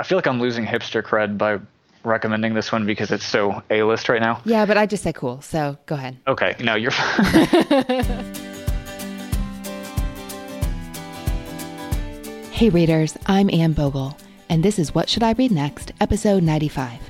[0.00, 1.58] I feel like I'm losing hipster cred by
[2.04, 4.40] recommending this one because it's so A list right now.
[4.44, 6.16] Yeah, but I just say cool, so go ahead.
[6.28, 7.24] Okay, no, you're fine.
[12.52, 14.16] hey, readers, I'm Anne Bogel,
[14.48, 17.00] and this is What Should I Read Next, episode 95.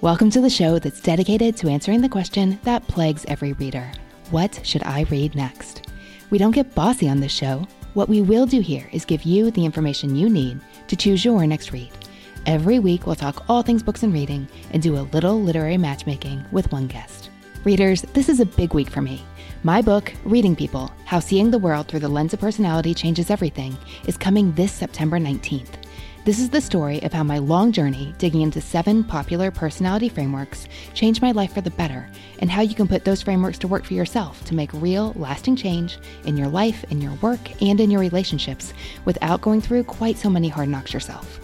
[0.00, 3.88] Welcome to the show that's dedicated to answering the question that plagues every reader
[4.32, 5.86] What should I read next?
[6.30, 7.68] We don't get bossy on this show.
[7.94, 10.58] What we will do here is give you the information you need
[10.88, 11.95] to choose your next read.
[12.46, 16.44] Every week, we'll talk all things books and reading and do a little literary matchmaking
[16.52, 17.28] with one guest.
[17.64, 19.24] Readers, this is a big week for me.
[19.64, 23.76] My book, Reading People How Seeing the World Through the Lens of Personality Changes Everything,
[24.06, 25.74] is coming this September 19th.
[26.24, 30.68] This is the story of how my long journey digging into seven popular personality frameworks
[30.94, 33.84] changed my life for the better, and how you can put those frameworks to work
[33.84, 37.90] for yourself to make real, lasting change in your life, in your work, and in
[37.90, 38.72] your relationships
[39.04, 41.40] without going through quite so many hard knocks yourself.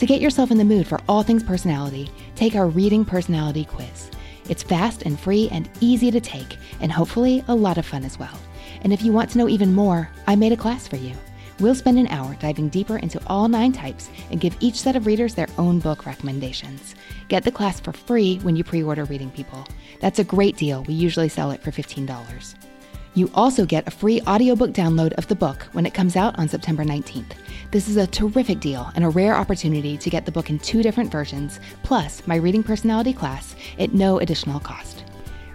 [0.00, 4.10] To get yourself in the mood for all things personality, take our Reading Personality Quiz.
[4.48, 8.18] It's fast and free and easy to take, and hopefully a lot of fun as
[8.18, 8.40] well.
[8.80, 11.14] And if you want to know even more, I made a class for you.
[11.58, 15.04] We'll spend an hour diving deeper into all nine types and give each set of
[15.04, 16.94] readers their own book recommendations.
[17.28, 19.68] Get the class for free when you pre order Reading People.
[20.00, 20.82] That's a great deal.
[20.84, 22.69] We usually sell it for $15.
[23.14, 26.48] You also get a free audiobook download of the book when it comes out on
[26.48, 27.32] September 19th.
[27.72, 30.80] This is a terrific deal and a rare opportunity to get the book in two
[30.82, 35.04] different versions, plus my reading personality class at no additional cost.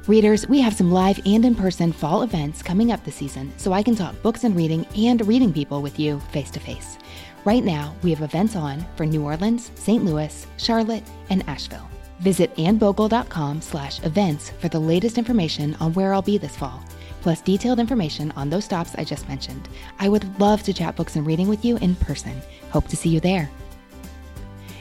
[0.06, 3.72] Readers, we have some live and in person fall events coming up this season, so
[3.72, 6.98] I can talk books and reading and reading people with you face to face.
[7.46, 10.04] Right now, we have events on for New Orleans, St.
[10.04, 11.90] Louis, Charlotte, and Asheville.
[12.20, 16.84] Visit annebogel.com slash events for the latest information on where I'll be this fall
[17.26, 19.68] plus detailed information on those stops I just mentioned.
[19.98, 22.40] I would love to chat books and reading with you in person.
[22.70, 23.50] Hope to see you there.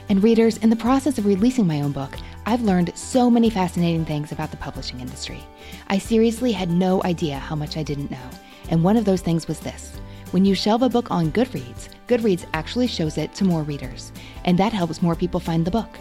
[0.09, 2.15] And readers, in the process of releasing my own book,
[2.45, 5.43] I've learned so many fascinating things about the publishing industry.
[5.87, 8.29] I seriously had no idea how much I didn't know.
[8.69, 9.95] And one of those things was this.
[10.29, 14.11] When you shelve a book on Goodreads, Goodreads actually shows it to more readers,
[14.43, 15.97] and that helps more people find the book.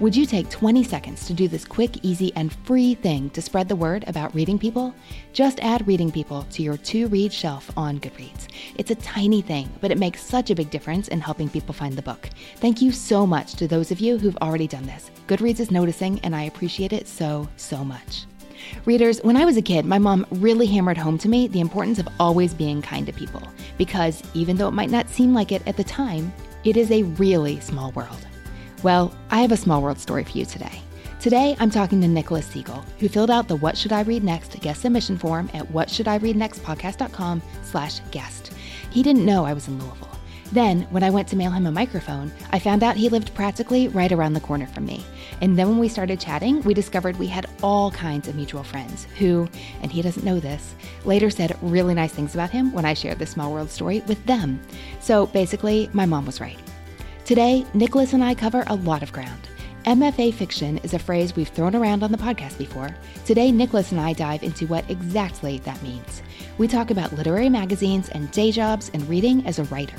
[0.00, 3.68] Would you take 20 seconds to do this quick, easy, and free thing to spread
[3.68, 4.92] the word about reading people?
[5.32, 8.48] Just add reading people to your to read shelf on Goodreads.
[8.76, 11.94] It's a tiny thing, but it makes such a big difference in helping people find
[11.94, 12.28] the book.
[12.56, 15.12] Thank you so much to those of you who've already done this.
[15.28, 18.24] Goodreads is noticing, and I appreciate it so, so much.
[18.86, 22.00] Readers, when I was a kid, my mom really hammered home to me the importance
[22.00, 23.42] of always being kind to people,
[23.78, 26.32] because even though it might not seem like it at the time,
[26.64, 28.26] it is a really small world.
[28.84, 30.82] Well, I have a small world story for you today.
[31.18, 34.60] Today, I'm talking to Nicholas Siegel, who filled out the What Should I Read Next
[34.60, 38.52] guest submission form at whatshouldireadnextpodcast.com slash guest.
[38.90, 40.10] He didn't know I was in Louisville.
[40.52, 43.88] Then, when I went to mail him a microphone, I found out he lived practically
[43.88, 45.02] right around the corner from me.
[45.40, 49.06] And then when we started chatting, we discovered we had all kinds of mutual friends
[49.18, 49.48] who,
[49.80, 50.74] and he doesn't know this,
[51.06, 54.22] later said really nice things about him when I shared the small world story with
[54.26, 54.60] them.
[55.00, 56.58] So basically, my mom was right.
[57.24, 59.48] Today, Nicholas and I cover a lot of ground.
[59.86, 62.94] MFA fiction is a phrase we've thrown around on the podcast before.
[63.24, 66.22] Today, Nicholas and I dive into what exactly that means.
[66.58, 69.96] We talk about literary magazines and day jobs and reading as a writer.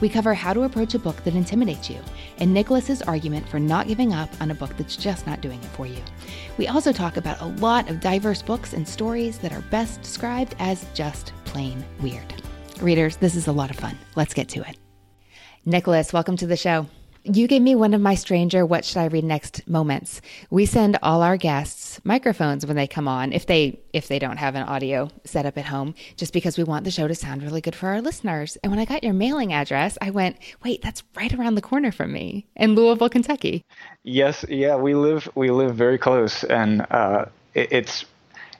[0.00, 2.00] We cover how to approach a book that intimidates you,
[2.38, 5.70] and Nicholas's argument for not giving up on a book that's just not doing it
[5.76, 6.02] for you.
[6.58, 10.56] We also talk about a lot of diverse books and stories that are best described
[10.58, 12.34] as just plain weird.
[12.80, 13.96] Readers, this is a lot of fun.
[14.16, 14.76] Let's get to it.
[15.66, 16.86] Nicholas, welcome to the show.
[17.22, 20.20] You gave me one of my stranger what should I read next moments.
[20.50, 24.36] We send all our guests microphones when they come on if they if they don't
[24.36, 27.42] have an audio set up at home just because we want the show to sound
[27.42, 28.58] really good for our listeners.
[28.62, 31.92] And when I got your mailing address, I went, "Wait, that's right around the corner
[31.92, 33.64] from me in Louisville, Kentucky."
[34.02, 38.04] Yes, yeah, we live we live very close and uh, it, it's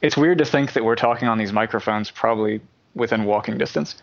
[0.01, 2.63] it's weird to think that we're talking on these microphones probably
[2.95, 3.97] within walking distance.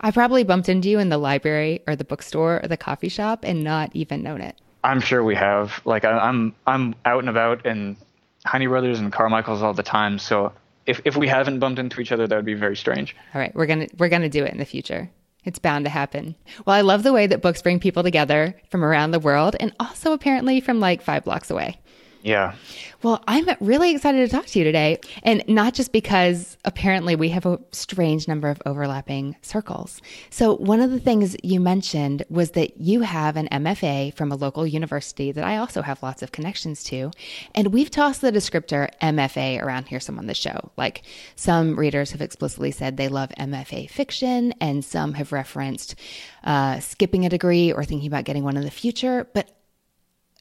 [0.00, 3.44] I probably bumped into you in the library or the bookstore or the coffee shop
[3.44, 4.56] and not even known it.
[4.84, 5.80] I'm sure we have.
[5.84, 7.96] Like I, I'm I'm out and about in
[8.44, 10.18] Heine Brothers and Carmichael's all the time.
[10.18, 10.52] So
[10.86, 13.14] if if we haven't bumped into each other, that would be very strange.
[13.34, 15.10] All right, we're gonna we're gonna do it in the future.
[15.44, 16.36] It's bound to happen.
[16.64, 19.74] Well, I love the way that books bring people together from around the world and
[19.80, 21.80] also apparently from like five blocks away.
[22.22, 22.54] Yeah.
[23.02, 25.00] Well, I'm really excited to talk to you today.
[25.24, 30.00] And not just because apparently we have a strange number of overlapping circles.
[30.30, 34.36] So, one of the things you mentioned was that you have an MFA from a
[34.36, 37.10] local university that I also have lots of connections to.
[37.56, 40.70] And we've tossed the descriptor MFA around here some on the show.
[40.76, 41.02] Like
[41.34, 45.96] some readers have explicitly said they love MFA fiction, and some have referenced
[46.44, 49.26] uh, skipping a degree or thinking about getting one in the future.
[49.34, 49.50] But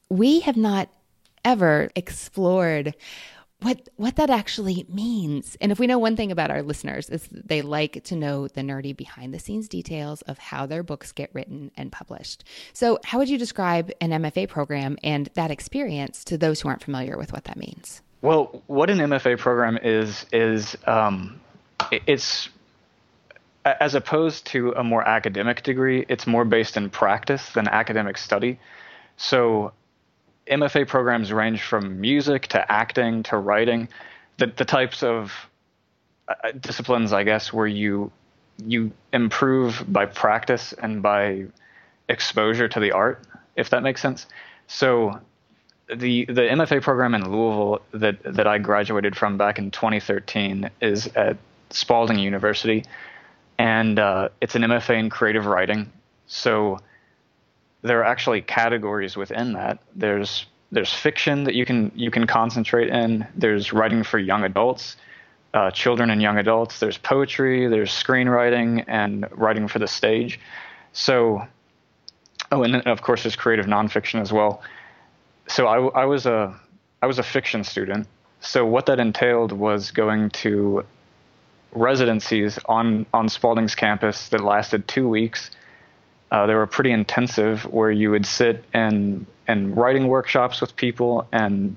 [0.10, 0.90] we have not
[1.44, 2.96] ever explored
[3.62, 5.56] what what that actually means.
[5.62, 8.62] And if we know one thing about our listeners is they like to know the
[8.62, 12.44] nerdy behind the scenes details of how their books get written and published.
[12.74, 16.84] So, how would you describe an MFA program and that experience to those who aren't
[16.84, 18.02] familiar with what that means?
[18.22, 21.40] Well, what an MFA program is is um,
[22.08, 22.50] it's
[23.64, 28.60] as opposed to a more academic degree, it's more based in practice than academic study.
[29.18, 29.72] So
[30.52, 33.88] MFA programs range from music to acting to writing,
[34.38, 35.32] the, the types of
[36.28, 38.12] uh, disciplines, I guess, where you
[38.64, 41.46] you improve by practice and by
[42.10, 43.24] exposure to the art,
[43.56, 44.28] if that makes sense.
[44.68, 45.20] So
[45.88, 51.08] the the MFA program in Louisville that that I graduated from back in 2013 is
[51.16, 51.38] at
[51.70, 52.84] Spalding University,
[53.58, 55.92] and uh, it's an MFA in creative writing.
[56.28, 56.80] So
[57.82, 59.80] there are actually categories within that.
[59.96, 63.28] There's there's fiction that you can you can concentrate in.
[63.36, 64.98] There's writing for young adults,
[65.54, 66.80] uh, children and young adults.
[66.80, 67.68] There's poetry.
[67.68, 70.40] There's screenwriting and writing for the stage.
[70.94, 71.46] So,
[72.52, 74.62] oh, and then of course there's creative nonfiction as well.
[75.48, 76.56] So I, I was a
[77.02, 78.08] I was a fiction student.
[78.40, 80.86] So what that entailed was going to
[81.74, 85.52] residencies on on Spalding's campus that lasted two weeks
[86.32, 91.28] uh, they were pretty intensive, where you would sit and and writing workshops with people
[91.32, 91.76] and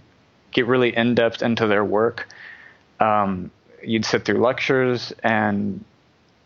[0.52, 2.28] get really in depth into their work.
[3.00, 3.50] Um,
[3.82, 5.84] you'd sit through lectures and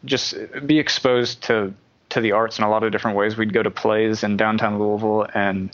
[0.07, 0.35] just
[0.67, 1.75] be exposed to
[2.09, 3.37] to the arts in a lot of different ways.
[3.37, 5.71] We'd go to plays in downtown Louisville and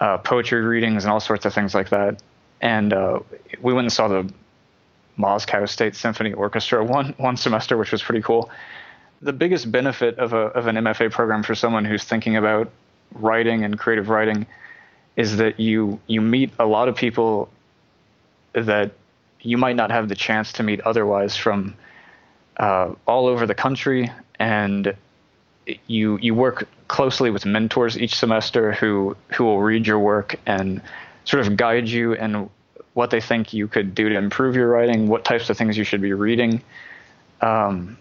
[0.00, 2.22] uh, poetry readings and all sorts of things like that.
[2.62, 3.20] And uh,
[3.60, 4.32] we went and saw the
[5.18, 8.50] Moscow State Symphony Orchestra one one semester, which was pretty cool
[9.22, 12.70] the biggest benefit of a of an MFA program for someone who's thinking about
[13.14, 14.46] writing and creative writing
[15.16, 17.48] is that you you meet a lot of people
[18.52, 18.92] that
[19.42, 21.74] you might not have the chance to meet otherwise from
[22.58, 24.94] uh, all over the country, and
[25.86, 30.80] you you work closely with mentors each semester who who will read your work and
[31.24, 32.48] sort of guide you in
[32.94, 35.84] what they think you could do to improve your writing, what types of things you
[35.84, 36.60] should be reading.
[37.40, 37.96] Um,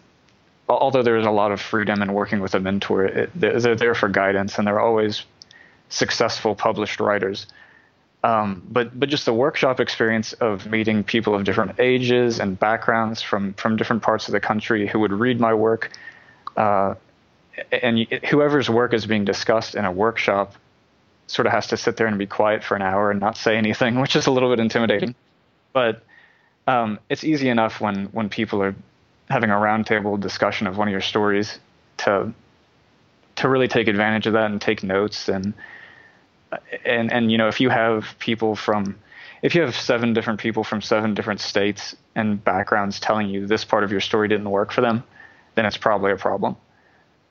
[0.70, 4.08] although there's a lot of freedom in working with a mentor, it, they're there for
[4.08, 5.24] guidance, and they're always
[5.90, 7.48] successful published writers.
[8.24, 13.22] Um, but but just the workshop experience of meeting people of different ages and backgrounds
[13.22, 15.92] from from different parts of the country who would read my work,
[16.58, 16.96] uh,
[17.72, 18.00] and
[18.30, 20.54] whoever's work is being discussed in a workshop,
[21.28, 23.58] sort of has to sit there and be quiet for an hour and not say
[23.58, 25.16] anything, which is a little bit intimidating.
[25.72, 26.04] But
[26.68, 28.76] um, it's easy enough when when people are
[29.30, 31.60] having a roundtable discussion of one of your stories
[31.98, 32.34] to
[33.36, 35.54] to really take advantage of that and take notes and
[36.86, 38.96] and and you know if you have people from
[39.42, 43.64] if you have seven different people from seven different states and backgrounds telling you this
[43.64, 45.04] part of your story didn't work for them,
[45.56, 46.58] then it's probably a problem.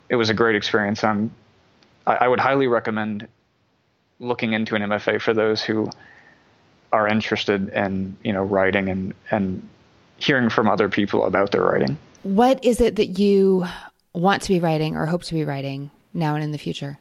[0.09, 1.05] It was a great experience.
[1.05, 1.31] I'm,
[2.07, 3.29] I, I would highly recommend
[4.21, 5.91] looking into an MFA for those who
[6.91, 9.69] are interested in you know writing and and
[10.19, 11.97] hearing from other people about their writing.
[12.23, 13.67] What is it that you
[14.13, 16.99] want to be writing or hope to be writing now and in the future?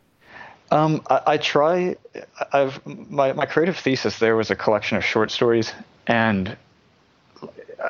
[0.72, 1.96] Um, I, I, try.
[2.52, 5.72] I've my my creative thesis there was a collection of short stories,
[6.08, 6.58] and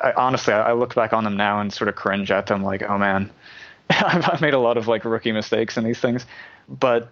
[0.02, 2.62] I, honestly, I, I look back on them now and sort of cringe at them,
[2.62, 3.30] like, oh man,
[3.90, 6.24] I've made a lot of like rookie mistakes in these things,
[6.68, 7.08] but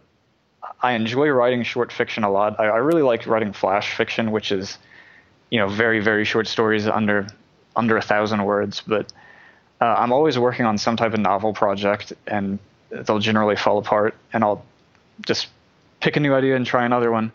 [0.82, 2.60] I enjoy writing short fiction a lot.
[2.60, 4.78] I, I really like writing flash fiction, which is,
[5.50, 7.26] you know, very very short stories under
[7.76, 9.12] under a thousand words, but
[9.80, 12.58] uh, I'm always working on some type of novel project, and
[12.90, 14.64] they'll generally fall apart, and I'll
[15.24, 15.48] just
[16.00, 17.30] pick a new idea and try another one.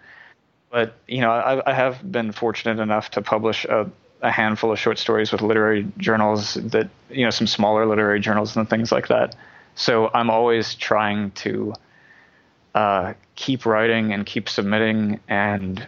[0.71, 3.89] But you know, I, I have been fortunate enough to publish a,
[4.21, 8.55] a, handful of short stories with literary journals that you know some smaller literary journals
[8.55, 9.35] and things like that.
[9.75, 11.73] So I'm always trying to
[12.73, 15.85] uh, keep writing and keep submitting and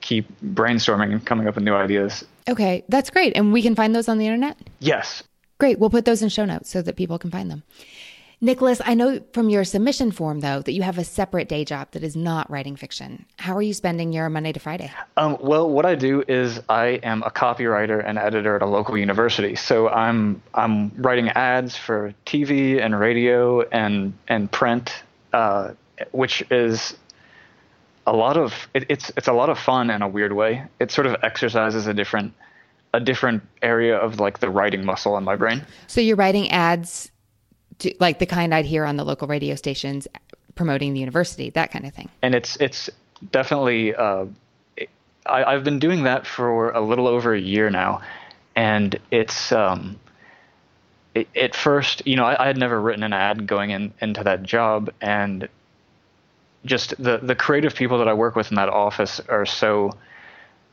[0.00, 2.24] keep brainstorming and coming up with new ideas.
[2.48, 3.36] Okay, that's great.
[3.36, 4.58] And we can find those on the internet?
[4.80, 5.22] Yes.
[5.58, 5.78] Great.
[5.78, 7.62] We'll put those in show notes so that people can find them.
[8.42, 11.88] Nicholas, I know from your submission form, though, that you have a separate day job
[11.90, 13.26] that is not writing fiction.
[13.36, 14.90] How are you spending your Monday to Friday?
[15.18, 18.96] Um, well, what I do is I am a copywriter and editor at a local
[18.96, 19.56] university.
[19.56, 25.02] So I'm I'm writing ads for TV and radio and and print,
[25.34, 25.72] uh,
[26.12, 26.96] which is
[28.10, 30.64] a lot of it, it's it's a lot of fun in a weird way.
[30.80, 32.34] It sort of exercises a different
[32.92, 35.64] a different area of like the writing muscle in my brain.
[35.86, 37.12] So you're writing ads
[37.78, 40.08] to, like the kind I'd hear on the local radio stations
[40.56, 42.08] promoting the university, that kind of thing.
[42.20, 42.90] And it's it's
[43.30, 43.94] definitely.
[43.94, 44.26] Uh,
[45.24, 48.00] I, I've been doing that for a little over a year now,
[48.56, 50.00] and it's um,
[51.14, 54.24] it, at first, you know, I, I, had never written an ad going in into
[54.24, 55.48] that job, and
[56.64, 59.92] just the the creative people that I work with in that office are so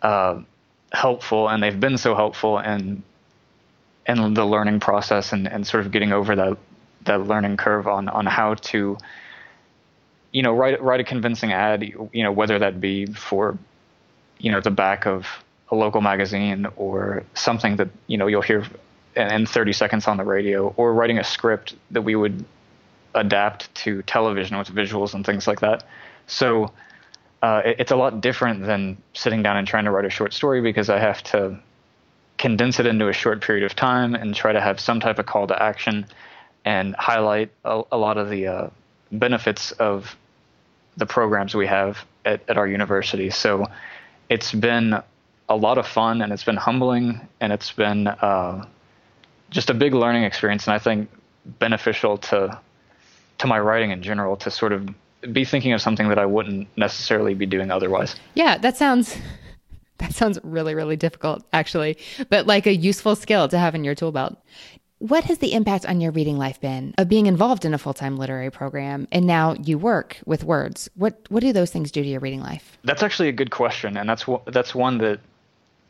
[0.01, 0.41] uh,
[0.91, 3.03] helpful, and they've been so helpful in
[4.07, 6.57] in the learning process and, and sort of getting over that
[7.05, 8.97] that learning curve on on how to
[10.31, 13.57] you know write write a convincing ad you know whether that be for
[14.39, 15.25] you know the back of
[15.71, 18.65] a local magazine or something that you know you'll hear
[19.15, 22.45] in 30 seconds on the radio or writing a script that we would
[23.19, 25.83] adapt to television with visuals and things like that
[26.27, 26.71] so
[27.41, 30.33] uh, it, it's a lot different than sitting down and trying to write a short
[30.33, 31.59] story because I have to
[32.37, 35.25] condense it into a short period of time and try to have some type of
[35.25, 36.05] call to action
[36.65, 38.69] and highlight a, a lot of the uh,
[39.11, 40.15] benefits of
[40.97, 43.29] the programs we have at, at our university.
[43.29, 43.65] So
[44.29, 45.01] it's been
[45.49, 48.65] a lot of fun and it's been humbling and it's been uh,
[49.49, 51.09] just a big learning experience and I think
[51.45, 52.59] beneficial to
[53.39, 54.89] to my writing in general to sort of
[55.31, 58.15] be thinking of something that I wouldn't necessarily be doing otherwise.
[58.33, 59.17] Yeah, that sounds
[59.97, 61.97] that sounds really really difficult actually,
[62.29, 64.37] but like a useful skill to have in your tool belt.
[64.99, 68.17] What has the impact on your reading life been of being involved in a full-time
[68.17, 70.89] literary program and now you work with words?
[70.95, 72.77] What what do those things do to your reading life?
[72.83, 75.19] That's actually a good question and that's that's one that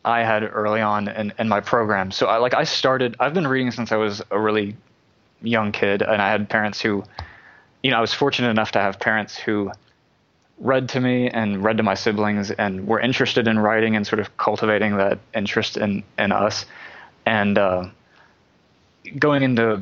[0.03, 2.11] I had early on in, in my program.
[2.11, 4.75] So I like I started I've been reading since I was a really
[5.41, 7.03] young kid and I had parents who
[7.83, 9.71] you know, I was fortunate enough to have parents who
[10.59, 14.19] read to me and read to my siblings and were interested in writing and sort
[14.19, 16.65] of cultivating that interest in in us.
[17.25, 17.89] And uh,
[19.19, 19.81] going into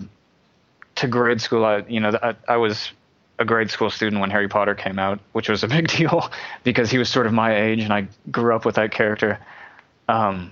[0.95, 2.91] to grade school, I you know I, I, was
[3.39, 6.29] a grade school student when Harry Potter came out, which was a big deal
[6.63, 9.39] because he was sort of my age and I grew up with that character.
[10.07, 10.51] Um,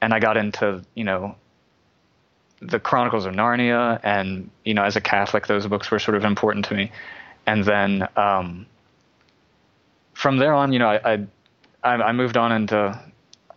[0.00, 1.36] and I got into you know
[2.62, 6.24] the Chronicles of Narnia, and you know, as a Catholic, those books were sort of
[6.24, 6.92] important to me.
[7.46, 8.66] And then um,
[10.14, 11.26] from there on, you know, I,
[11.82, 12.98] I I moved on into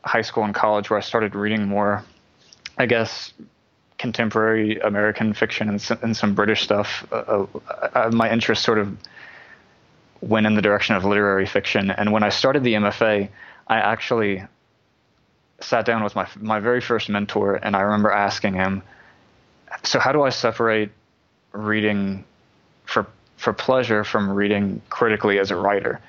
[0.03, 2.03] high school and college where I started reading more,
[2.77, 3.31] I guess,
[3.97, 7.05] contemporary American fiction and some, and some British stuff.
[7.11, 8.97] Uh, uh, my interest sort of
[10.21, 11.91] went in the direction of literary fiction.
[11.91, 13.29] And when I started the MFA,
[13.67, 14.43] I actually
[15.59, 18.83] sat down with my my very first mentor, and I remember asking him,
[19.83, 20.91] so how do I separate
[21.51, 22.23] reading
[22.85, 23.07] for
[23.37, 25.99] for pleasure from reading critically as a writer?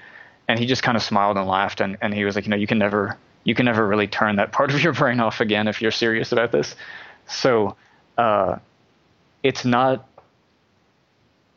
[0.49, 2.57] And he just kind of smiled and laughed, and, and he was like, you know,
[2.57, 5.69] you can never you can never really turn that part of your brain off again
[5.69, 6.75] if you're serious about this.
[7.29, 7.77] So
[8.19, 8.59] uh,
[9.43, 10.09] it's not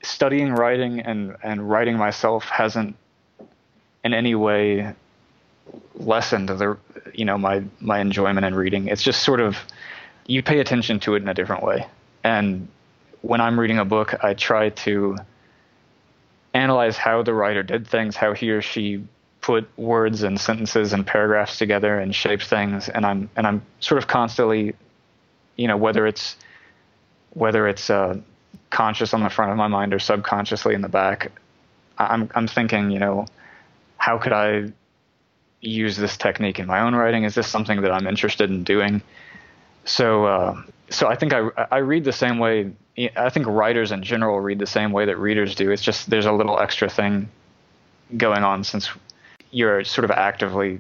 [0.04, 2.96] studying writing and and writing myself hasn't
[4.04, 4.94] in any way
[5.96, 6.78] lessened the
[7.14, 8.88] you know my my enjoyment in reading.
[8.88, 9.58] It's just sort of
[10.26, 11.88] you pay attention to it in a different way.
[12.24, 12.68] And
[13.22, 15.18] when I'm reading a book, I try to
[16.54, 19.04] analyze how the writer did things, how he or she
[19.42, 23.98] put words and sentences and paragraphs together and shaped things, and I'm and I'm sort
[23.98, 24.76] of constantly,
[25.56, 26.36] you know, whether it's
[27.32, 28.20] whether it's uh,
[28.70, 31.32] conscious on the front of my mind or subconsciously in the back,
[31.98, 33.28] I'm I'm thinking, you know,
[33.98, 34.72] how could I
[35.62, 37.24] use this technique in my own writing?
[37.24, 39.02] Is this something that I'm interested in doing?
[39.86, 42.72] So uh, so I think I I read the same way.
[43.16, 45.72] I think writers in general read the same way that readers do.
[45.72, 47.30] It's just there's a little extra thing
[48.18, 48.90] going on since
[49.52, 50.80] you're sort of actively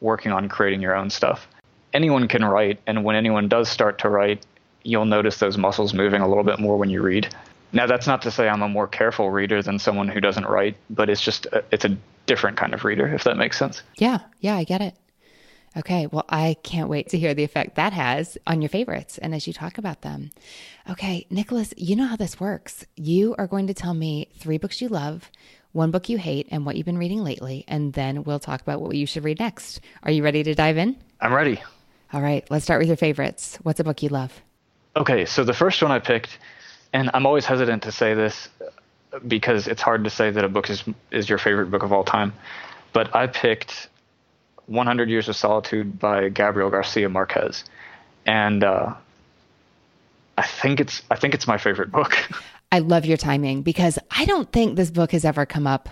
[0.00, 1.46] working on creating your own stuff.
[1.92, 4.44] Anyone can write, and when anyone does start to write,
[4.82, 7.34] you'll notice those muscles moving a little bit more when you read.
[7.72, 10.76] Now, that's not to say I'm a more careful reader than someone who doesn't write,
[10.90, 13.82] but it's just a, it's a different kind of reader, if that makes sense.
[13.96, 14.94] Yeah, yeah, I get it.
[15.74, 19.34] Okay, well, I can't wait to hear the effect that has on your favorites and
[19.34, 20.30] as you talk about them.
[20.90, 22.84] Okay, Nicholas, you know how this works.
[22.94, 25.30] You are going to tell me three books you love,
[25.72, 28.82] one book you hate, and what you've been reading lately, and then we'll talk about
[28.82, 29.80] what you should read next.
[30.02, 30.96] Are you ready to dive in?
[31.22, 31.62] I'm ready.
[32.12, 33.58] All right, let's start with your favorites.
[33.62, 34.42] What's a book you love?
[34.94, 36.38] Okay, so the first one I picked,
[36.92, 38.48] and I'm always hesitant to say this
[39.26, 42.04] because it's hard to say that a book is is your favorite book of all
[42.04, 42.32] time,
[42.92, 43.88] but I picked
[44.66, 47.64] 100 Years of Solitude by Gabriel Garcia Marquez,
[48.26, 48.94] and uh,
[50.36, 52.16] I think it's I think it's my favorite book.
[52.72, 55.90] I love your timing because I don't think this book has ever come up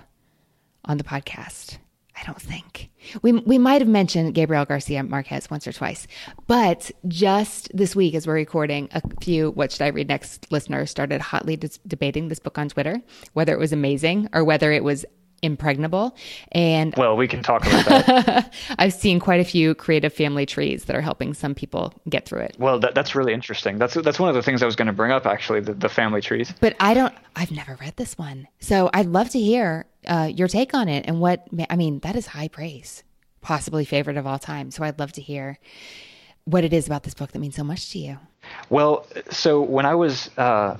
[0.84, 1.76] on the podcast.
[2.20, 2.90] I don't think.
[3.22, 6.06] We we might have mentioned Gabriel Garcia Marquez once or twice,
[6.46, 10.90] but just this week, as we're recording, a few "What Should I Read Next" listeners
[10.90, 13.00] started hotly dis- debating this book on Twitter,
[13.32, 15.06] whether it was amazing or whether it was
[15.42, 16.16] impregnable.
[16.52, 18.54] And well, we can talk about that.
[18.78, 22.40] I've seen quite a few creative family trees that are helping some people get through
[22.40, 22.56] it.
[22.58, 23.78] Well, that, that's really interesting.
[23.78, 25.88] That's that's one of the things I was going to bring up actually, the, the
[25.88, 26.52] family trees.
[26.60, 27.14] But I don't.
[27.36, 31.06] I've never read this one, so I'd love to hear uh, your take on it
[31.06, 31.46] and what.
[31.68, 33.02] I mean, that is high praise,
[33.40, 34.70] possibly favorite of all time.
[34.70, 35.58] So I'd love to hear
[36.44, 38.18] what it is about this book that means so much to you.
[38.70, 40.76] Well, so when I was, uh,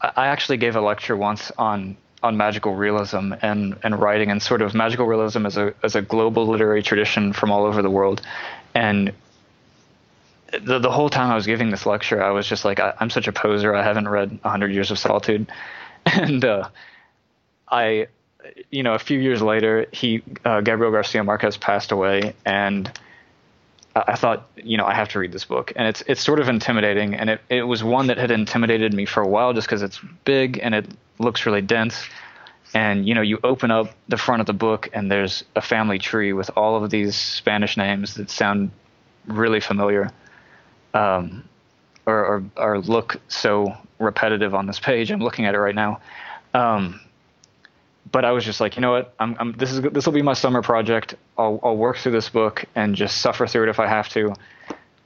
[0.00, 4.62] I actually gave a lecture once on on magical realism and, and writing and sort
[4.62, 8.20] of magical realism as a as a global literary tradition from all over the world.
[8.74, 9.12] And
[10.50, 13.10] the the whole time I was giving this lecture, I was just like, I, am
[13.10, 13.74] such a poser.
[13.74, 15.50] I haven't read Hundred Years of Solitude,
[16.06, 16.68] and uh,
[17.68, 18.08] I,
[18.70, 22.90] you know, a few years later, he uh, Gabriel Garcia Marquez passed away, and
[23.94, 26.48] I thought, you know, I have to read this book, and it's it's sort of
[26.48, 29.82] intimidating, and it it was one that had intimidated me for a while just because
[29.82, 30.86] it's big and it
[31.18, 32.08] looks really dense,
[32.74, 35.98] and you know, you open up the front of the book and there's a family
[35.98, 38.70] tree with all of these Spanish names that sound
[39.26, 40.10] really familiar,
[40.94, 41.48] um,
[42.06, 45.10] or, or or look so repetitive on this page.
[45.10, 46.00] I'm looking at it right now.
[46.54, 47.00] Um,
[48.10, 49.14] but I was just like, you know what?
[49.18, 51.14] I'm, I'm this is this will be my summer project.
[51.36, 54.34] I'll I'll work through this book and just suffer through it if I have to.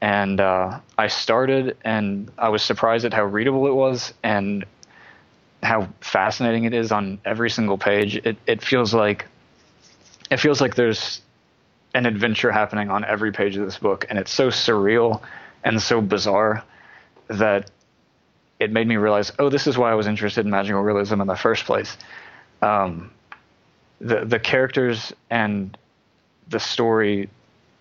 [0.01, 4.65] And uh, I started, and I was surprised at how readable it was and
[5.63, 8.17] how fascinating it is on every single page.
[8.17, 9.27] It it feels like
[10.31, 11.21] it feels like there's
[11.95, 15.23] an adventure happening on every page of this book, and it's so surreal
[15.63, 16.65] and so bizarre
[17.29, 17.71] that
[18.59, 21.27] it made me realize, oh, this is why I was interested in magical realism in
[21.27, 21.97] the first place
[22.63, 23.11] um,
[24.01, 25.77] the the characters and
[26.49, 27.29] the story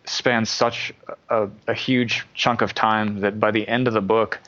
[0.05, 0.93] spans such
[1.29, 4.39] a, a, huge chunk of time that by the end of the book,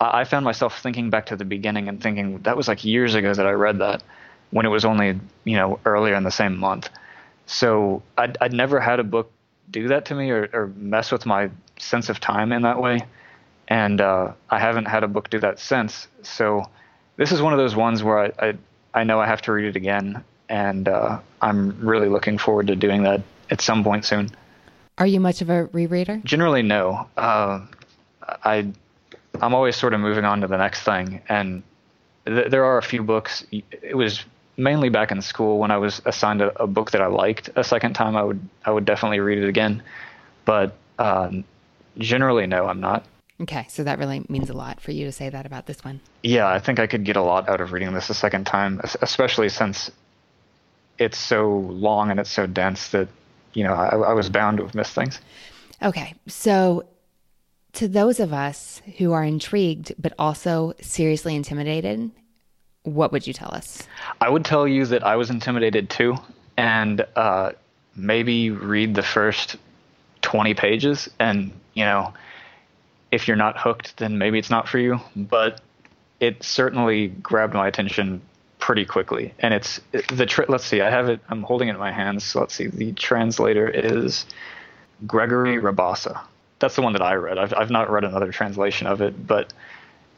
[0.00, 3.14] I, I found myself thinking back to the beginning and thinking that was like years
[3.14, 4.02] ago that I read that
[4.50, 6.88] when it was only you know earlier in the same month.
[7.46, 9.32] So I'd, I'd never had a book
[9.70, 13.00] do that to me or, or mess with my sense of time in that way,
[13.68, 16.08] and uh, I haven't had a book do that since.
[16.22, 16.64] So
[17.16, 18.54] this is one of those ones where I, I,
[18.94, 22.76] I know I have to read it again, and uh, I'm really looking forward to
[22.76, 24.30] doing that at some point soon.
[24.98, 26.22] Are you much of a rereader?
[26.24, 27.08] Generally, no.
[27.16, 27.64] Uh,
[28.44, 28.72] I
[29.40, 31.62] I'm always sort of moving on to the next thing, and
[32.26, 33.46] th- there are a few books.
[33.50, 34.24] It was
[34.56, 37.64] mainly back in school when I was assigned a, a, book that I liked a
[37.64, 38.16] second time.
[38.16, 39.82] I would I would definitely read it again,
[40.44, 41.30] but uh,
[41.98, 43.04] generally, no, I'm not.
[43.40, 46.00] Okay, so that really means a lot for you to say that about this one.
[46.22, 48.80] Yeah, I think I could get a lot out of reading this a second time,
[49.00, 49.90] especially since
[50.98, 53.08] it's so long and it's so dense that,
[53.54, 55.20] you know, I, I was bound to have missed things.
[55.82, 56.84] Okay, so
[57.74, 62.10] to those of us who are intrigued but also seriously intimidated,
[62.82, 63.86] what would you tell us?
[64.20, 66.16] I would tell you that I was intimidated too,
[66.56, 67.52] and uh,
[67.96, 69.56] maybe read the first
[70.22, 72.12] 20 pages and, you know,
[73.10, 75.00] if you're not hooked, then maybe it's not for you.
[75.16, 75.60] But
[76.20, 78.20] it certainly grabbed my attention
[78.58, 79.34] pretty quickly.
[79.40, 79.80] And it's
[80.12, 81.20] the tri- let's see, I have it.
[81.28, 82.24] I'm holding it in my hands.
[82.24, 82.68] So let's see.
[82.68, 84.26] The translator is
[85.06, 86.20] Gregory Rabassa.
[86.60, 87.38] That's the one that I read.
[87.38, 89.52] I've I've not read another translation of it, but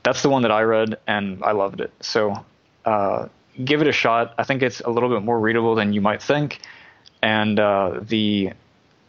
[0.02, 1.92] that's the one that I read, and I loved it.
[2.00, 2.44] So
[2.84, 3.28] uh,
[3.64, 4.34] give it a shot.
[4.38, 6.60] I think it's a little bit more readable than you might think,
[7.22, 8.52] and uh, the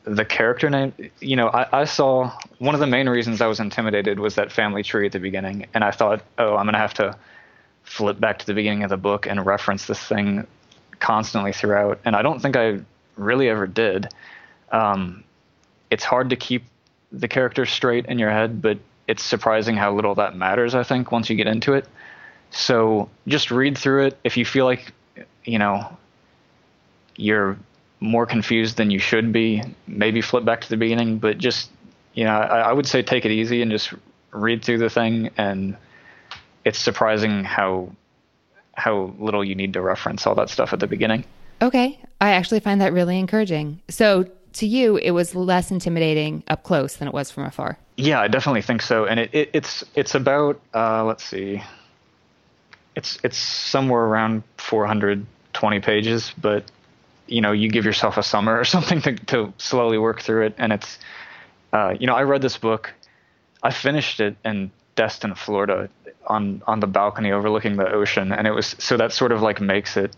[0.06, 3.62] the character name, you know, I, I, saw one of the main reasons I was
[3.62, 6.94] intimidated was that family tree at the beginning, and I thought, oh, I'm gonna have
[6.96, 7.18] to
[7.84, 10.46] flip back to the beginning of the book and reference this thing
[11.00, 12.80] constantly throughout, and I don't think I
[13.16, 14.10] really ever did.
[14.72, 15.24] Um,
[15.90, 16.64] it's hard to keep
[17.14, 20.76] the characters straight in your head, but it's surprising how little that matters.
[20.76, 21.88] I think once you get into it,
[22.52, 24.18] so just read through it.
[24.24, 24.92] If you feel like,
[25.44, 25.98] you know,
[27.16, 27.58] you're
[28.00, 31.20] more confused than you should be, maybe flip back to the beginning.
[31.20, 31.70] But just,
[32.14, 33.94] you know, I, I would say take it easy and just
[34.32, 35.30] read through the thing.
[35.38, 35.78] And
[36.66, 37.92] it's surprising how
[38.76, 41.24] how little you need to reference all that stuff at the beginning.
[41.62, 42.00] Okay.
[42.20, 43.82] I actually find that really encouraging.
[43.90, 47.78] So to you, it was less intimidating up close than it was from afar.
[47.98, 49.06] Yeah, I definitely think so.
[49.06, 51.64] And it, it, it's it's about uh, let's see,
[52.96, 56.64] it's it's somewhere around 420 pages, but
[57.28, 60.56] you know you give yourself a summer or something to, to slowly work through it
[60.58, 61.00] and it's
[61.74, 62.94] uh, you know i read this book
[63.62, 65.90] i finished it in destin florida
[66.28, 69.60] on on the balcony overlooking the ocean and it was so that sort of like
[69.60, 70.16] makes it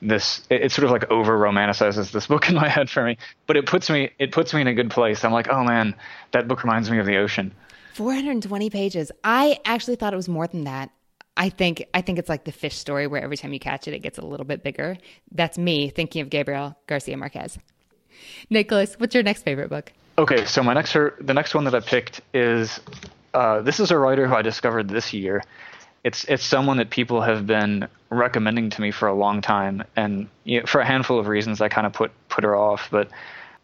[0.00, 3.16] this it, it sort of like over romanticizes this book in my head for me
[3.46, 5.94] but it puts me it puts me in a good place i'm like oh man
[6.32, 7.52] that book reminds me of the ocean
[7.94, 10.90] 420 pages i actually thought it was more than that
[11.40, 13.94] I think I think it's like the fish story where every time you catch it,
[13.94, 14.98] it gets a little bit bigger.
[15.30, 17.58] That's me thinking of Gabriel Garcia Marquez.
[18.50, 19.92] Nicholas, what's your next favorite book?
[20.18, 22.80] Okay, so my next the next one that I picked is
[23.34, 25.44] uh, this is a writer who I discovered this year.
[26.04, 30.28] It's it's someone that people have been recommending to me for a long time, and
[30.44, 32.88] you know, for a handful of reasons, I kind of put put her off.
[32.90, 33.08] But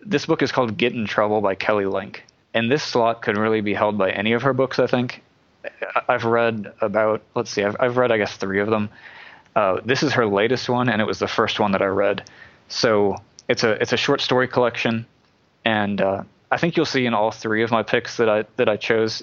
[0.01, 3.61] this book is called Get in Trouble by Kelly Link, and this slot could really
[3.61, 4.79] be held by any of her books.
[4.79, 5.23] I think
[6.09, 8.88] I've read about let's see, I've I've read I guess three of them.
[9.57, 12.29] Uh, this is her latest one, and it was the first one that I read.
[12.68, 13.16] So
[13.49, 15.07] it's a it's a short story collection,
[15.64, 18.68] and uh, I think you'll see in all three of my picks that I that
[18.68, 19.23] I chose.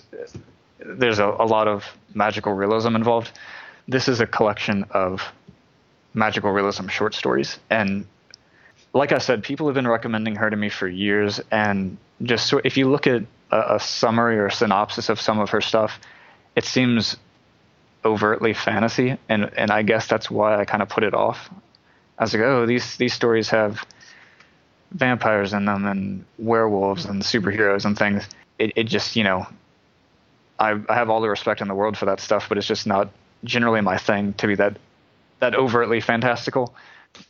[0.86, 3.32] There's a, a lot of magical realism involved.
[3.88, 5.22] This is a collection of
[6.14, 8.06] magical realism short stories, and
[8.94, 11.40] like I said, people have been recommending her to me for years.
[11.52, 15.40] And just so, if you look at a, a summary or a synopsis of some
[15.40, 16.00] of her stuff,
[16.56, 17.18] it seems
[18.04, 21.50] overtly fantasy, and and I guess that's why I kind of put it off.
[22.18, 23.86] I was like, oh, these these stories have
[24.92, 28.28] vampires in them and werewolves and superheroes and things.
[28.60, 29.48] It it just you know,
[30.62, 32.88] I I have all the respect in the world for that stuff, but it's just
[32.88, 33.10] not
[33.44, 34.78] generally my thing to be that
[35.40, 36.74] that overtly fantastical.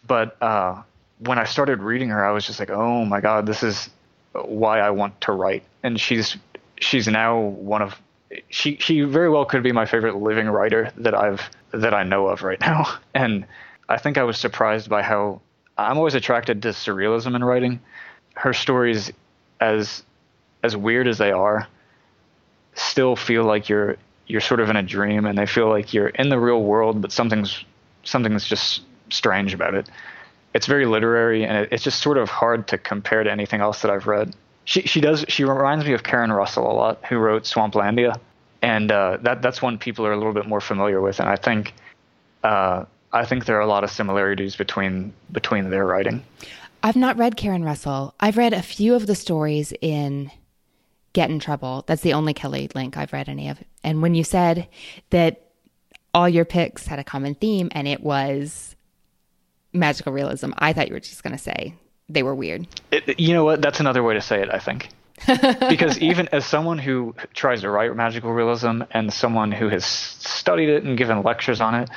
[0.06, 0.82] But uh,
[1.20, 3.89] when I started reading her, I was just like, oh my god, this is
[4.34, 5.63] why I want to write.
[5.82, 6.38] And she's
[6.80, 8.00] she's now one of
[8.50, 12.28] she she very well could be my favorite living writer that I've that I know
[12.28, 12.86] of right now.
[13.13, 13.46] And
[13.89, 15.41] I think I was surprised by how
[15.78, 17.80] I'm always attracted to surrealism in writing.
[18.36, 19.12] Her stories,
[19.60, 20.04] as
[20.63, 21.67] as weird as they are,
[22.76, 26.10] still feel like you're you're sort of in a dream, and they feel like you're
[26.10, 27.64] in the real world, but something's
[28.04, 29.90] something's just strange about it.
[30.54, 33.82] It's very literary, and it, it's just sort of hard to compare to anything else
[33.82, 34.36] that I've read.
[34.66, 38.20] She she does she reminds me of Karen Russell a lot, who wrote Swamplandia,
[38.62, 41.36] and uh, that that's one people are a little bit more familiar with, and I
[41.36, 41.74] think.
[42.44, 46.24] Uh, I think there are a lot of similarities between between their writing.
[46.84, 48.16] I've not read Karen Russell.
[48.20, 50.32] I've read a few of the stories in
[51.13, 51.84] Get in Trouble.
[51.88, 53.60] That's the only Kelly Link I've read any of.
[53.84, 54.67] And when you said
[55.10, 55.41] that
[56.13, 58.76] all your picks had a common theme and it was
[59.74, 61.76] magical realism, I thought you were just going to say
[62.10, 62.67] they were weird.
[62.91, 63.62] It, you know what?
[63.62, 64.89] That's another way to say it, I think.
[65.69, 70.69] because even as someone who tries to write magical realism and someone who has studied
[70.69, 71.89] it and given lectures on it,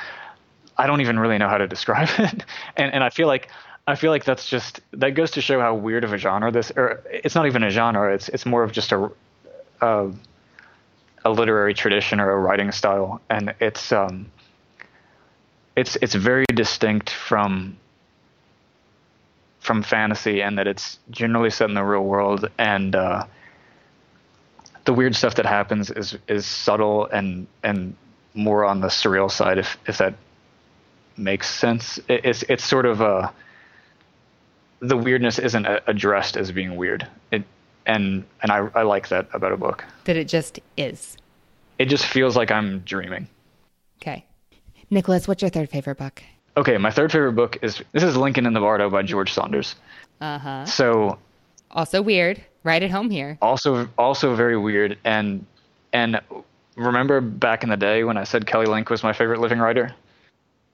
[0.77, 2.43] I don't even really know how to describe it,
[2.75, 3.49] and and I feel like
[3.87, 6.71] I feel like that's just that goes to show how weird of a genre this
[6.75, 8.13] or it's not even a genre.
[8.13, 9.11] It's it's more of just a
[9.81, 10.11] a,
[11.23, 14.31] a literary tradition or a writing style, and it's um
[15.75, 17.77] it's it's very distinct from
[19.59, 23.25] from fantasy and that it's generally set in the real world and uh,
[24.85, 27.95] the weird stuff that happens is is subtle and and
[28.33, 30.15] more on the surreal side if if that
[31.17, 31.99] makes sense.
[32.07, 33.31] It's it's sort of a
[34.87, 37.07] the weirdness isn't addressed as being weird.
[37.31, 37.43] It
[37.85, 39.83] and and I I like that about a book.
[40.05, 41.17] That it just is.
[41.77, 43.27] It just feels like I'm dreaming.
[44.01, 44.25] Okay.
[44.89, 46.23] Nicholas, what's your third favorite book?
[46.57, 49.75] Okay, my third favorite book is this is Lincoln in the Bardo by George Saunders.
[50.21, 50.65] Uh-huh.
[50.65, 51.17] So
[51.71, 52.43] also weird.
[52.63, 53.37] Right at home here.
[53.41, 55.45] Also also very weird and
[55.93, 56.19] and
[56.75, 59.93] remember back in the day when I said Kelly Link was my favorite living writer?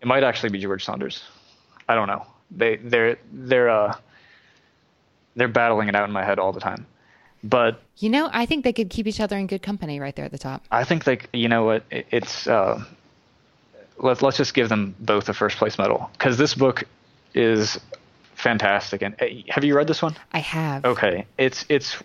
[0.01, 1.23] It might actually be George Saunders.
[1.87, 2.25] I don't know.
[2.55, 3.95] They they're they're uh
[5.35, 6.85] they're battling it out in my head all the time.
[7.43, 10.25] But you know, I think they could keep each other in good company right there
[10.25, 10.63] at the top.
[10.71, 12.83] I think they you know what it, it's uh
[13.97, 16.83] let's let's just give them both a first place medal cuz this book
[17.33, 17.79] is
[18.35, 19.15] fantastic and
[19.49, 20.15] have you read this one?
[20.33, 20.85] I have.
[20.85, 21.25] Okay.
[21.37, 21.97] It's it's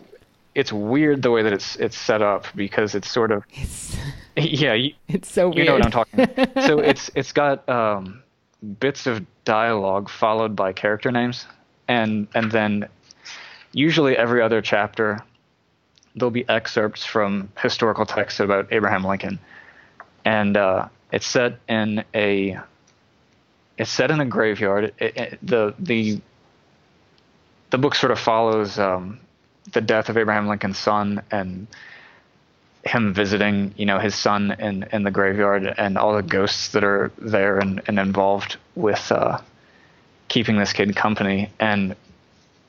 [0.54, 3.96] it's weird the way that it's it's set up because it's sort of it's
[4.36, 5.58] yeah, you, it's so weird.
[5.58, 6.64] You know what I'm talking about.
[6.64, 8.22] so it's it's got um,
[8.80, 11.46] bits of dialogue followed by character names,
[11.88, 12.88] and and then
[13.72, 15.18] usually every other chapter
[16.14, 19.38] there'll be excerpts from historical texts about Abraham Lincoln,
[20.24, 22.58] and uh, it's set in a
[23.78, 24.92] it's set in a graveyard.
[24.98, 26.20] It, it, the the
[27.70, 29.20] the book sort of follows um,
[29.72, 31.66] the death of Abraham Lincoln's son and
[32.86, 36.84] him visiting, you know, his son in, in the graveyard and all the ghosts that
[36.84, 39.38] are there and, and involved with uh,
[40.28, 41.50] keeping this kid company.
[41.58, 41.96] And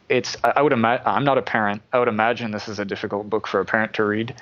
[0.09, 1.81] it's, I would imagine, I'm not a parent.
[1.93, 4.33] I would imagine this is a difficult book for a parent to read.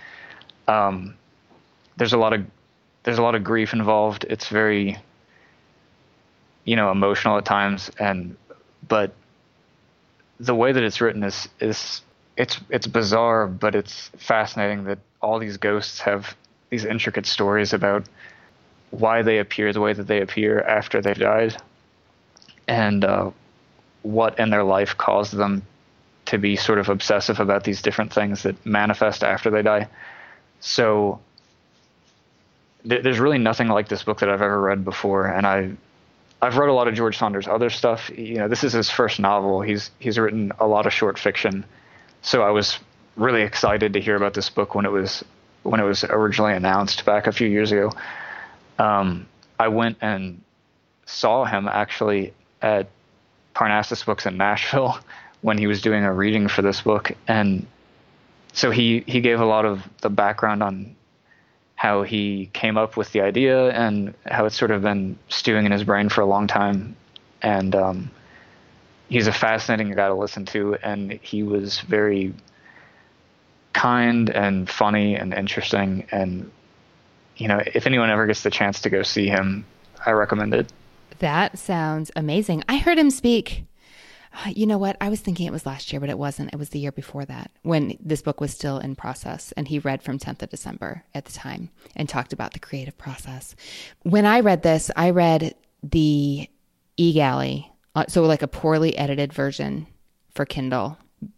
[0.67, 1.15] Um,
[1.97, 2.45] there's a lot of,
[3.03, 4.25] there's a lot of grief involved.
[4.29, 4.97] It's very,
[6.63, 7.91] you know, emotional at times.
[7.99, 8.35] And,
[8.87, 9.13] but
[10.39, 12.01] the way that it's written is, is,
[12.37, 16.35] it's, it's bizarre, but it's fascinating that all these ghosts have
[16.69, 18.05] these intricate stories about
[18.91, 21.57] why they appear the way that they appear after they've died,
[22.67, 23.31] and uh,
[24.03, 25.63] what in their life caused them
[26.25, 29.87] to be sort of obsessive about these different things that manifest after they die.
[30.59, 31.19] So
[32.87, 35.71] th- there's really nothing like this book that I've ever read before, and I
[36.41, 38.11] I've read a lot of George Saunders' other stuff.
[38.15, 39.61] You know, this is his first novel.
[39.61, 41.65] He's he's written a lot of short fiction,
[42.21, 42.79] so I was
[43.15, 45.23] really excited to hear about this book when it was
[45.63, 47.91] when it was originally announced back a few years ago.
[48.77, 49.27] Um,
[49.59, 50.41] I went and
[51.05, 52.87] saw him actually at
[53.53, 54.99] Parnassus Books in Nashville
[55.41, 57.65] when he was doing a reading for this book, and
[58.53, 60.95] so he he gave a lot of the background on
[61.75, 65.71] how he came up with the idea and how it's sort of been stewing in
[65.71, 66.95] his brain for a long time.
[67.41, 68.11] And um,
[69.09, 72.33] he's a fascinating guy to listen to, and he was very
[73.75, 76.07] kind and funny and interesting.
[76.11, 76.51] And
[77.37, 79.65] you know, if anyone ever gets the chance to go see him,
[80.05, 80.71] I recommend it.
[81.19, 82.63] That sounds amazing.
[82.67, 83.65] I heard him speak
[84.47, 84.97] you know what?
[84.99, 86.53] I was thinking it was last year, but it wasn't.
[86.53, 89.51] It was the year before that when this book was still in process.
[89.53, 92.97] And he read from 10th of December at the time and talked about the creative
[92.97, 93.55] process.
[94.03, 96.49] When I read this, I read the
[96.97, 99.87] eGalley, uh, so like a poorly edited version
[100.33, 100.97] for Kindle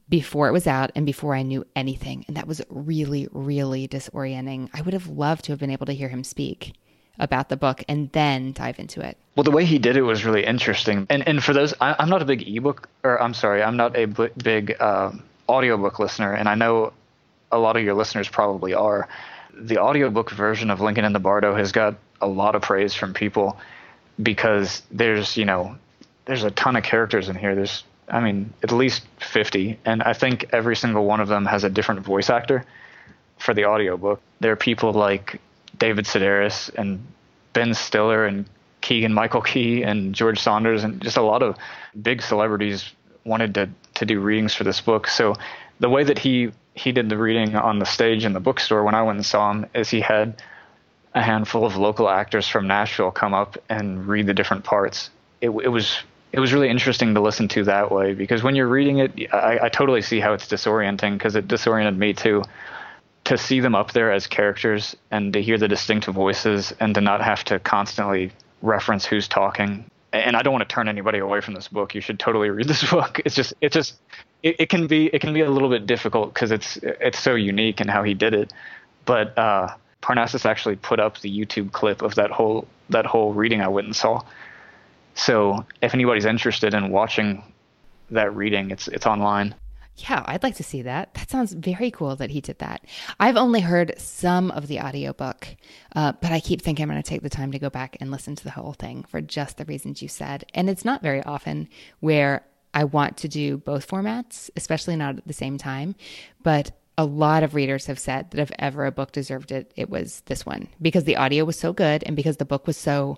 [0.10, 2.26] before it was out and before I knew anything.
[2.28, 4.70] And that was really, really disorienting.
[4.74, 6.74] I would have loved to have been able to hear him speak
[7.20, 9.18] about the book and then dive into it.
[9.36, 11.08] Well, the way he did it was really interesting.
[11.10, 13.98] And and for those, I, am not a big ebook, or I'm sorry, I'm not
[13.98, 15.12] a b- big uh,
[15.50, 16.94] audiobook listener, and I know
[17.52, 19.08] a lot of your listeners probably are.
[19.54, 23.14] The audiobook version of Lincoln in the Bardo has got a lot of praise from
[23.14, 23.58] people
[24.22, 25.78] because there's, you know,
[26.26, 27.56] there's a ton of characters in here.
[27.56, 31.64] There's, I mean, at least 50, and I think every single one of them has
[31.64, 32.66] a different voice actor
[33.38, 34.22] for the audiobook.
[34.40, 35.42] There are people like
[35.78, 37.06] David Sedaris and
[37.54, 38.46] Ben Stiller and
[38.82, 41.58] Keegan Michael Key and George Saunders and just a lot of
[42.02, 42.94] big celebrities
[43.26, 45.08] wanted to to do readings for this book.
[45.08, 45.36] So
[45.80, 48.96] the way that he he did the reading on the stage in the bookstore when
[48.96, 50.42] I went and saw him is he had
[51.14, 55.10] a handful of local actors from Nashville come up and read the different parts.
[55.42, 55.98] It, it was
[56.38, 59.58] it was really interesting to listen to that way because when you're reading it, I,
[59.64, 62.44] I totally see how it's disorienting because it disoriented me too
[63.24, 67.02] to see them up there as characters and to hear the distinct voices and to
[67.02, 69.90] not have to constantly reference who's talking.
[70.14, 71.96] And I don't want to turn anybody away from this book.
[71.96, 73.20] You should totally read this book.
[73.26, 73.96] It's just it's just
[74.44, 77.34] it, it can be it can be a little bit difficult because it's it's so
[77.34, 78.54] unique in how he did it.
[79.06, 79.70] But uh,
[80.04, 83.88] Parnassus actually put up the YouTube clip of that whole that whole reading I went
[83.88, 84.22] and saw.
[85.18, 87.44] So if anybody's interested in watching
[88.12, 89.56] that reading, it's it's online.
[89.98, 91.16] Yeah, I'd like to see that.
[91.16, 92.86] That sounds very cool that he did that.
[93.20, 95.48] I've only heard some of the audiobook,
[95.96, 98.12] uh, but I keep thinking I'm going to take the time to go back and
[98.12, 100.46] listen to the whole thing for just the reasons you said.
[100.54, 101.68] And it's not very often
[102.00, 105.96] where I want to do both formats, especially not at the same time.
[106.44, 109.90] But a lot of readers have said that if ever a book deserved it, it
[109.90, 113.18] was this one because the audio was so good and because the book was so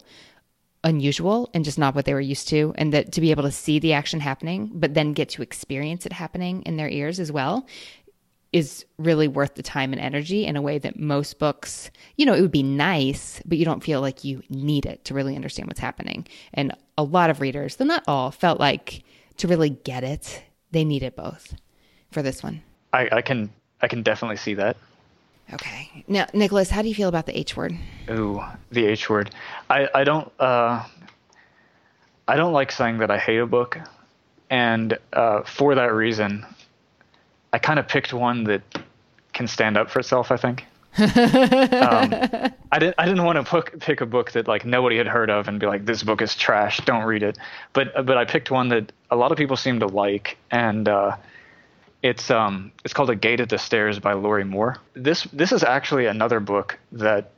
[0.84, 3.52] unusual and just not what they were used to and that to be able to
[3.52, 7.32] see the action happening but then get to experience it happening in their ears as
[7.32, 7.68] well
[8.52, 12.34] is really worth the time and energy in a way that most books you know
[12.34, 15.68] it would be nice but you don't feel like you need it to really understand
[15.68, 16.26] what's happening.
[16.54, 19.04] And a lot of readers though not all felt like
[19.38, 21.56] to really get it they needed both
[22.12, 22.62] for this one.
[22.94, 24.78] I, I can i can definitely see that
[25.53, 26.03] Okay.
[26.07, 27.75] Now, Nicholas, how do you feel about the H word?
[28.09, 29.33] Ooh, the H word.
[29.69, 30.83] I, I don't uh,
[32.27, 33.79] I don't like saying that I hate a book,
[34.49, 36.45] and uh, for that reason,
[37.51, 38.62] I kind of picked one that
[39.33, 40.31] can stand up for itself.
[40.31, 40.65] I think.
[40.97, 41.07] um,
[42.71, 42.95] I didn't.
[42.97, 45.59] I didn't want to pick, pick a book that like nobody had heard of and
[45.59, 46.79] be like, "This book is trash.
[46.85, 47.38] Don't read it."
[47.73, 51.15] But but I picked one that a lot of people seem to like, and uh,
[52.01, 54.77] it's um it's called A Gate at the Stairs by Lorrie Moore.
[54.93, 57.31] This this is actually another book that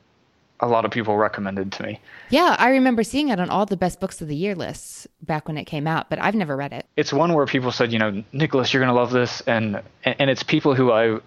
[0.60, 2.00] a lot of people recommended to me.
[2.30, 5.48] Yeah, I remember seeing it on all the best books of the year lists back
[5.48, 6.86] when it came out, but I've never read it.
[6.96, 10.30] It's one where people said, you know, Nicholas, you're going to love this and and
[10.30, 11.18] it's people who I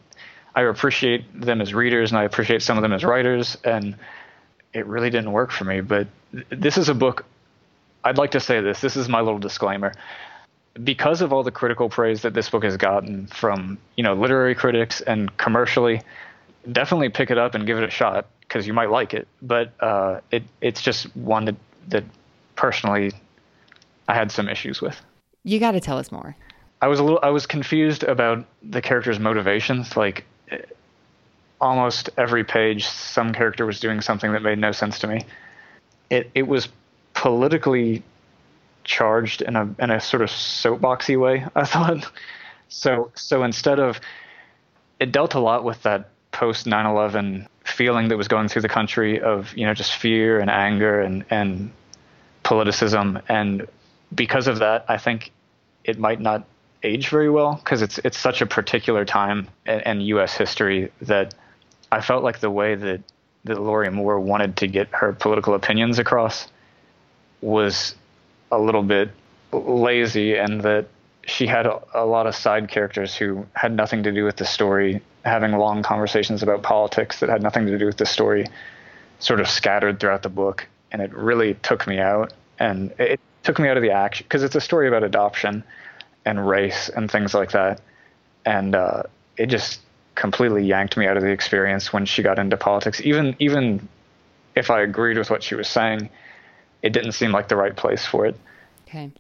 [0.56, 3.98] I appreciate them as readers and I appreciate some of them as writers and
[4.74, 6.08] it really didn't work for me, but
[6.50, 7.26] this is a book
[8.04, 8.82] I'd like to say this.
[8.82, 9.94] This is my little disclaimer
[10.84, 14.56] because of all the critical praise that this book has gotten from you know literary
[14.56, 16.02] critics and commercially,
[16.72, 19.28] definitely pick it up and give it a shot because you might like it.
[19.42, 21.56] But uh, it it's just one that
[21.88, 22.04] that
[22.56, 23.14] personally
[24.08, 25.00] I had some issues with.
[25.44, 26.36] You got to tell us more.
[26.82, 29.96] I was a little I was confused about the character's motivations.
[29.96, 30.26] Like
[31.62, 35.22] almost every page, some character was doing something that made no sense to me.
[36.10, 36.68] it it was
[37.14, 38.04] politically
[38.86, 41.46] charged in a in a sort of soapboxy way.
[41.56, 42.10] I thought
[42.70, 43.12] so.
[43.16, 44.00] So instead of
[45.00, 49.20] it dealt a lot with that post 9/11 feeling that was going through the country
[49.20, 51.72] of you know just fear and anger and and
[52.44, 53.68] politicism and
[54.14, 55.32] because of that I think
[55.84, 56.46] it might not
[56.84, 60.36] age very well because it's it's such a particular time in, in U.S.
[60.36, 61.34] history that
[61.92, 63.02] I felt like the way that
[63.46, 66.48] that Lorrie Moore wanted to get her political opinions across
[67.42, 67.96] was
[68.52, 69.10] a little bit
[69.52, 70.88] lazy and that
[71.26, 74.46] she had a, a, lot of side characters who had nothing to do with the
[74.46, 78.46] story having long conversations about politics that had nothing to do with the story
[79.20, 80.68] sort of scattered throughout the book.
[80.92, 82.34] And it really took me out.
[82.60, 85.64] And it took me out of the action because it's a story about adoption
[86.26, 87.82] and race and things like that.
[88.46, 89.04] And uh,
[89.38, 89.82] it just
[90.14, 93.02] completely yanked me out of the experience when she got into politics.
[93.02, 93.88] Even even
[94.56, 96.10] if i agreed with what she was saying
[96.86, 98.36] it didn't seem like the right place for it
[98.88, 99.12] okay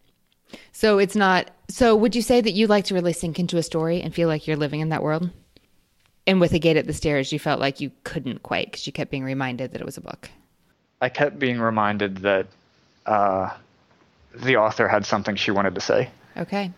[0.71, 3.63] so it's not so would you say that you like to really sink into a
[3.63, 5.30] story and feel like you're living in that world
[6.28, 8.93] and with a gate at the stairs, you felt like you couldn't quite because you
[8.93, 10.30] kept being reminded that it was a book.
[11.01, 12.47] I kept being reminded that
[13.06, 13.51] uh,
[14.34, 16.10] the author had something she wanted to say.
[16.36, 16.71] Okay.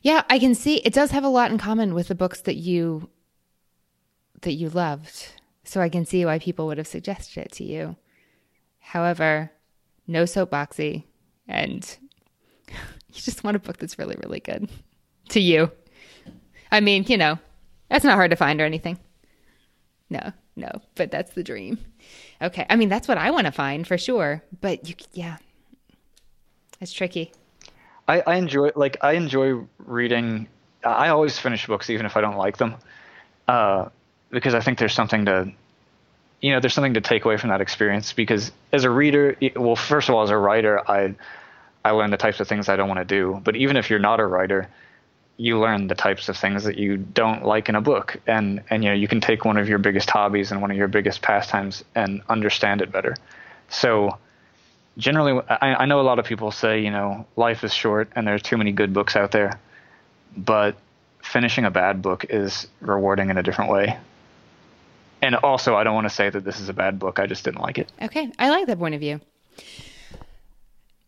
[0.00, 2.56] Yeah, I can see it does have a lot in common with the books that
[2.56, 3.10] you
[4.40, 5.32] that you loved.
[5.64, 7.96] So I can see why people would have suggested it to you.
[8.78, 9.50] However,
[10.08, 11.04] no soapboxy
[11.46, 11.96] and
[12.68, 12.74] you
[13.12, 14.68] just want a book that's really really good
[15.28, 15.70] to you.
[16.70, 17.38] I mean, you know,
[17.88, 18.98] that's not hard to find or anything.
[20.10, 21.78] No, no, but that's the dream.
[22.42, 22.66] Okay.
[22.68, 24.42] I mean, that's what I want to find for sure.
[24.60, 25.36] But you, yeah,
[26.80, 27.32] it's tricky.
[28.06, 30.48] I, I enjoy, like, I enjoy reading.
[30.84, 32.76] I always finish books even if I don't like them,
[33.48, 33.88] uh,
[34.30, 35.52] because I think there's something to,
[36.40, 38.12] you know, there's something to take away from that experience.
[38.12, 41.14] Because as a reader, well, first of all, as a writer, I,
[41.84, 43.40] I learn the types of things I don't want to do.
[43.42, 44.68] But even if you're not a writer,
[45.38, 48.82] you learn the types of things that you don't like in a book and and
[48.82, 51.22] you know you can take one of your biggest hobbies and one of your biggest
[51.22, 53.16] pastimes and understand it better
[53.68, 54.18] so
[54.98, 58.26] generally I, I know a lot of people say you know life is short and
[58.26, 59.60] there's too many good books out there
[60.36, 60.76] but
[61.22, 63.96] finishing a bad book is rewarding in a different way
[65.22, 67.44] and also i don't want to say that this is a bad book i just
[67.44, 69.20] didn't like it okay i like that point of view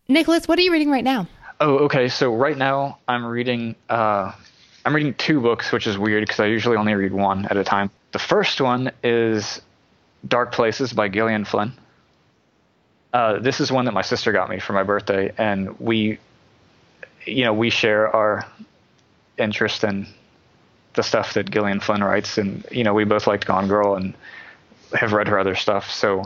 [0.08, 1.26] nicholas what are you reading right now
[1.60, 2.08] Oh, okay.
[2.08, 4.32] So right now I'm reading uh,
[4.84, 7.64] I'm reading two books, which is weird because I usually only read one at a
[7.64, 7.90] time.
[8.12, 9.60] The first one is
[10.26, 11.74] Dark Places by Gillian Flynn.
[13.12, 16.18] Uh, this is one that my sister got me for my birthday, and we,
[17.26, 18.46] you know, we share our
[19.36, 20.06] interest in
[20.94, 24.14] the stuff that Gillian Flynn writes, and you know, we both liked Gone Girl and
[24.98, 25.90] have read her other stuff.
[25.90, 26.24] So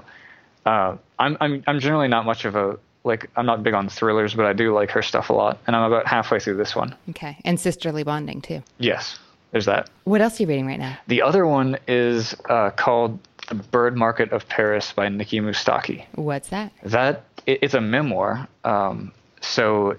[0.66, 4.35] uh, I'm I'm I'm generally not much of a like I'm not big on thrillers,
[4.35, 6.94] but I do like her stuff a lot, and I'm about halfway through this one.
[7.11, 8.62] Okay, and sisterly bonding too.
[8.79, 9.18] Yes,
[9.53, 9.90] there's that.
[10.05, 10.96] What else are you reading right now?
[11.07, 16.07] The other one is uh, called The Bird Market of Paris by Nikki Moustaki.
[16.14, 16.72] What's that?
[16.85, 18.48] That it, it's a memoir.
[18.64, 19.96] Um, so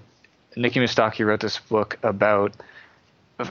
[0.56, 2.52] Nikki Moustaki wrote this book about.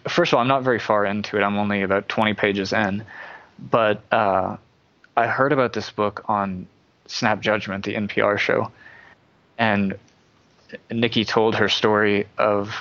[0.07, 1.43] First of all, I'm not very far into it.
[1.43, 3.05] I'm only about 20 pages in,
[3.59, 4.57] but uh,
[5.15, 6.67] I heard about this book on
[7.05, 8.71] Snap Judgment, the NPR show
[9.57, 9.97] and
[10.91, 12.75] Nikki told her story of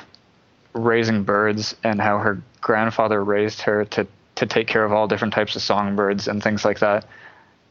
[0.73, 5.33] raising birds and how her grandfather raised her to to take care of all different
[5.33, 7.07] types of songbirds and things like that,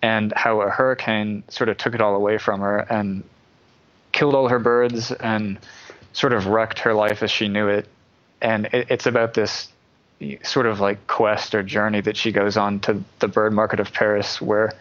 [0.02, 3.22] and how a hurricane sort of took it all away from her and
[4.14, 5.60] killed all her birds and
[6.14, 7.86] sort of wrecked her life as she knew it.
[8.44, 9.70] And it, it's about this
[10.44, 13.92] sort of like quest or journey that she goes on to the bird market of
[13.92, 14.74] Paris, where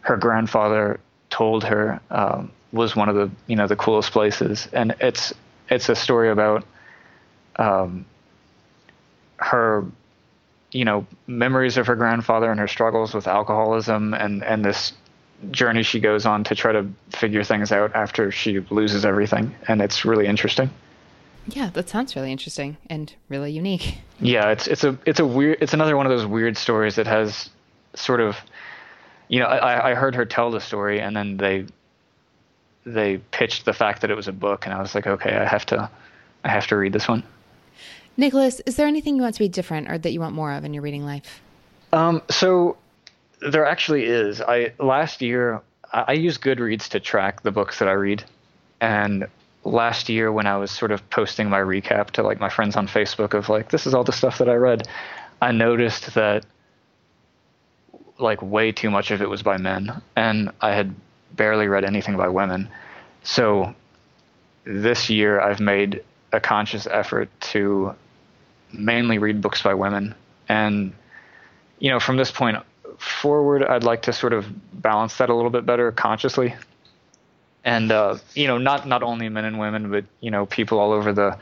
[0.00, 4.94] her grandfather told her um, was one of the you know the coolest places, and
[5.00, 5.34] it's
[5.68, 6.64] it's a story about
[7.56, 8.06] um,
[9.36, 9.84] her
[10.72, 14.92] you know memories of her grandfather and her struggles with alcoholism and and this
[15.50, 19.54] journey she goes on to try to figure things out after she loses everything.
[19.68, 20.70] And it's really interesting
[21.46, 25.58] yeah that sounds really interesting and really unique yeah it's it's a it's a weird
[25.60, 27.50] it's another one of those weird stories that has
[27.94, 28.36] sort of
[29.28, 31.66] you know i i heard her tell the story and then they
[32.84, 35.44] they pitched the fact that it was a book, and I was like, okay, I
[35.44, 35.90] have to,
[36.44, 37.22] I have to read this one.
[38.16, 40.64] Nicholas, is there anything you want to be different or that you want more of
[40.64, 41.40] in your reading life?
[41.92, 42.76] Um, so
[43.40, 44.40] there actually is.
[44.40, 45.62] I last year
[45.92, 48.24] I, I use Goodreads to track the books that I read,
[48.80, 49.26] and
[49.64, 52.86] last year when I was sort of posting my recap to like my friends on
[52.88, 54.88] Facebook of like this is all the stuff that I read,
[55.40, 56.46] I noticed that
[58.18, 60.94] like way too much of it was by men, and I had
[61.32, 62.68] barely read anything by women.
[63.22, 63.74] So
[64.64, 66.02] this year I've made
[66.32, 67.94] a conscious effort to
[68.72, 70.14] mainly read books by women.
[70.48, 70.92] And,
[71.78, 72.58] you know, from this point
[72.98, 76.54] forward, I'd like to sort of balance that a little bit better consciously.
[77.64, 80.92] And, uh, you know, not, not only men and women, but, you know, people all
[80.92, 81.38] over the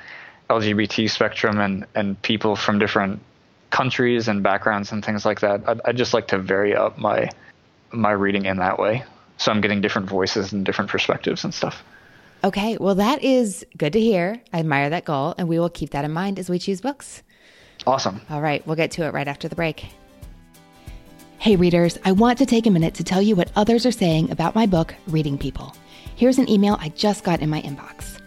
[0.51, 3.21] LGBT spectrum and, and people from different
[3.71, 5.63] countries and backgrounds and things like that.
[5.69, 7.31] I'd, I'd just like to vary up my,
[7.93, 9.05] my reading in that way.
[9.37, 11.85] So I'm getting different voices and different perspectives and stuff.
[12.43, 14.41] Okay, well, that is good to hear.
[14.53, 17.23] I admire that goal, and we will keep that in mind as we choose books.
[17.87, 18.21] Awesome.
[18.31, 19.87] All right, we'll get to it right after the break.
[21.39, 24.31] Hey, readers, I want to take a minute to tell you what others are saying
[24.31, 25.75] about my book, Reading People.
[26.19, 28.19] Here's an email I just got in my inbox.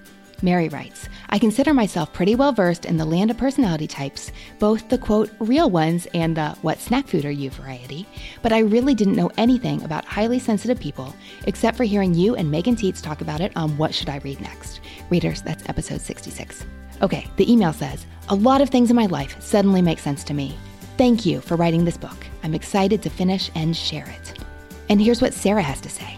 [0.42, 4.88] Mary writes, I consider myself pretty well versed in the land of personality types, both
[4.88, 8.08] the quote real ones and the what snack food are you variety,
[8.42, 11.14] but I really didn't know anything about highly sensitive people
[11.48, 14.40] except for hearing you and Megan Tietz talk about it on What Should I Read
[14.40, 14.80] Next?
[15.10, 16.66] Readers, that's episode 66.
[17.02, 20.34] Okay, the email says, A lot of things in my life suddenly make sense to
[20.34, 20.58] me.
[20.98, 22.26] Thank you for writing this book.
[22.44, 24.40] I'm excited to finish and share it.
[24.88, 26.18] And here's what Sarah has to say.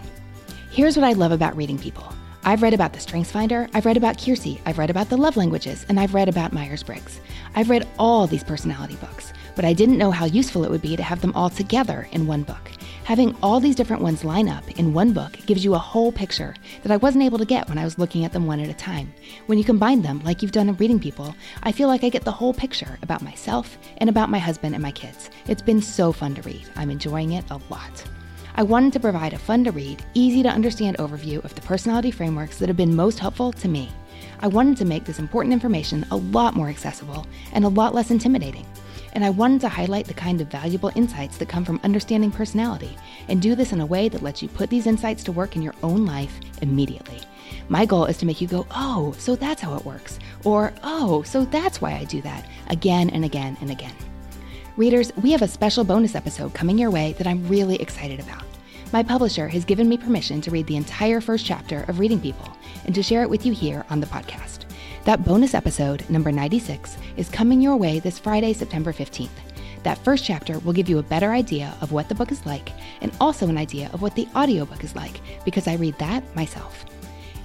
[0.74, 2.12] Here's what I love about reading people.
[2.42, 5.36] I've read about the Strengths Finder, I've read about Keirsey, I've read about the love
[5.36, 7.20] languages, and I've read about Myers Briggs.
[7.54, 10.96] I've read all these personality books, but I didn't know how useful it would be
[10.96, 12.72] to have them all together in one book.
[13.04, 16.56] Having all these different ones line up in one book gives you a whole picture
[16.82, 18.74] that I wasn't able to get when I was looking at them one at a
[18.74, 19.14] time.
[19.46, 22.24] When you combine them, like you've done in Reading People, I feel like I get
[22.24, 25.30] the whole picture about myself and about my husband and my kids.
[25.46, 26.68] It's been so fun to read.
[26.74, 28.04] I'm enjoying it a lot.
[28.56, 32.12] I wanted to provide a fun to read, easy to understand overview of the personality
[32.12, 33.90] frameworks that have been most helpful to me.
[34.38, 38.12] I wanted to make this important information a lot more accessible and a lot less
[38.12, 38.64] intimidating.
[39.14, 42.96] And I wanted to highlight the kind of valuable insights that come from understanding personality
[43.28, 45.62] and do this in a way that lets you put these insights to work in
[45.62, 47.20] your own life immediately.
[47.68, 51.22] My goal is to make you go, oh, so that's how it works, or oh,
[51.22, 53.94] so that's why I do that, again and again and again.
[54.76, 58.42] Readers, we have a special bonus episode coming your way that I'm really excited about.
[58.92, 62.52] My publisher has given me permission to read the entire first chapter of Reading People
[62.84, 64.64] and to share it with you here on the podcast.
[65.04, 69.28] That bonus episode, number 96, is coming your way this Friday, September 15th.
[69.84, 72.72] That first chapter will give you a better idea of what the book is like
[73.00, 76.84] and also an idea of what the audiobook is like because I read that myself.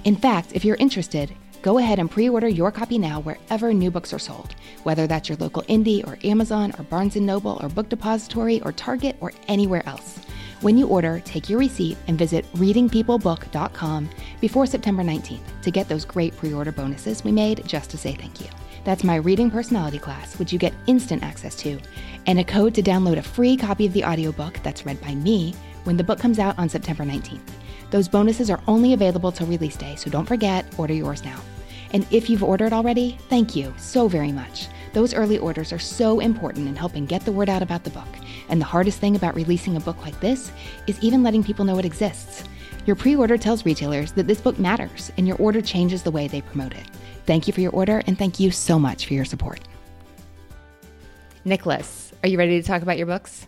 [0.02, 1.32] In fact, if you're interested,
[1.62, 4.54] Go ahead and pre-order your copy now wherever new books are sold,
[4.84, 8.72] whether that's your local indie or Amazon or Barnes & Noble or Book Depository or
[8.72, 10.20] Target or anywhere else.
[10.62, 16.06] When you order, take your receipt and visit readingpeoplebook.com before September 19th to get those
[16.06, 18.48] great pre-order bonuses we made just to say thank you.
[18.84, 21.78] That's my reading personality class, which you get instant access to,
[22.26, 25.54] and a code to download a free copy of the audiobook that's read by me
[25.84, 27.40] when the book comes out on September 19th.
[27.90, 31.40] Those bonuses are only available till release day, so don't forget, order yours now.
[31.92, 34.68] And if you've ordered already, thank you so very much.
[34.92, 38.08] Those early orders are so important in helping get the word out about the book.
[38.48, 40.52] And the hardest thing about releasing a book like this
[40.86, 42.44] is even letting people know it exists.
[42.86, 46.28] Your pre order tells retailers that this book matters, and your order changes the way
[46.28, 46.86] they promote it.
[47.26, 49.60] Thank you for your order, and thank you so much for your support.
[51.44, 53.46] Nicholas, are you ready to talk about your books?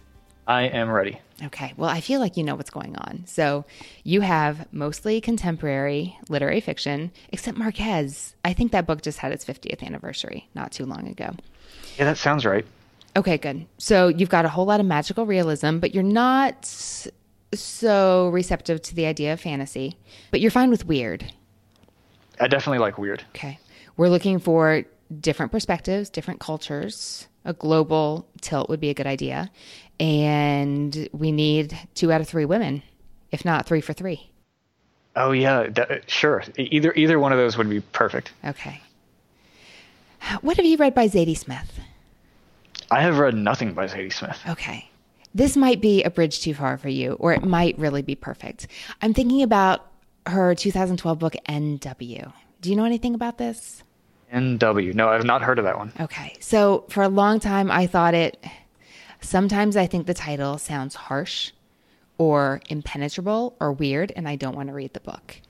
[0.52, 1.18] I am ready.
[1.44, 1.72] Okay.
[1.78, 3.24] Well, I feel like you know what's going on.
[3.26, 3.64] So
[4.04, 8.34] you have mostly contemporary literary fiction, except Marquez.
[8.44, 11.30] I think that book just had its 50th anniversary not too long ago.
[11.96, 12.66] Yeah, that sounds right.
[13.16, 13.64] Okay, good.
[13.78, 18.94] So you've got a whole lot of magical realism, but you're not so receptive to
[18.94, 19.96] the idea of fantasy,
[20.30, 21.32] but you're fine with weird.
[22.40, 23.24] I definitely like weird.
[23.34, 23.58] Okay.
[23.96, 24.84] We're looking for
[25.20, 27.28] different perspectives, different cultures.
[27.44, 29.50] A global tilt would be a good idea
[30.02, 32.82] and we need two out of three women,
[33.30, 34.30] if not three for three.
[35.14, 36.42] Oh yeah, that, sure.
[36.56, 38.32] Either either one of those would be perfect.
[38.44, 38.80] Okay.
[40.40, 41.80] What have you read by Zadie Smith?
[42.90, 44.38] I have read nothing by Zadie Smith.
[44.48, 44.88] Okay.
[45.34, 48.66] This might be a bridge too far for you, or it might really be perfect.
[49.00, 49.86] I'm thinking about
[50.26, 52.32] her 2012 book NW.
[52.60, 53.82] Do you know anything about this?
[54.32, 54.94] NW.
[54.94, 55.92] No, I've not heard of that one.
[56.00, 56.34] Okay.
[56.40, 58.42] So for a long time, I thought it
[59.22, 61.52] Sometimes I think the title sounds harsh
[62.18, 65.40] or impenetrable or weird, and I don't want to read the book.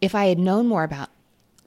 [0.00, 1.10] If I had known more about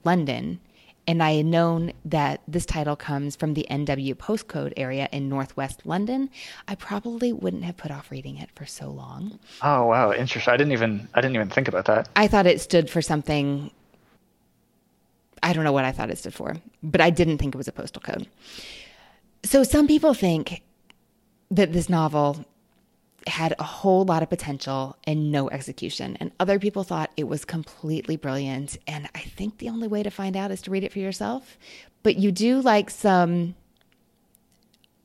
[0.04, 0.60] London
[1.06, 5.82] and I had known that this title comes from the NW postcode area in northwest
[5.86, 6.30] London,
[6.68, 9.38] I probably wouldn't have put off reading it for so long.
[9.62, 10.54] Oh wow, interesting.
[10.54, 12.08] I didn't even I didn't even think about that.
[12.16, 13.72] I thought it stood for something
[15.44, 17.68] I don't know what I thought it stood for, but I didn't think it was
[17.68, 18.28] a postal code.
[19.44, 20.62] So some people think
[21.50, 22.46] that this novel
[23.28, 26.18] had a whole lot of potential and no execution.
[26.20, 28.78] And other people thought it was completely brilliant.
[28.88, 31.58] And I think the only way to find out is to read it for yourself.
[32.04, 33.56] But you do like some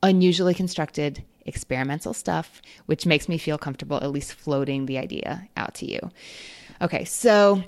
[0.03, 5.74] unusually constructed experimental stuff, which makes me feel comfortable at least floating the idea out
[5.74, 6.01] to you.
[6.80, 7.62] Okay, so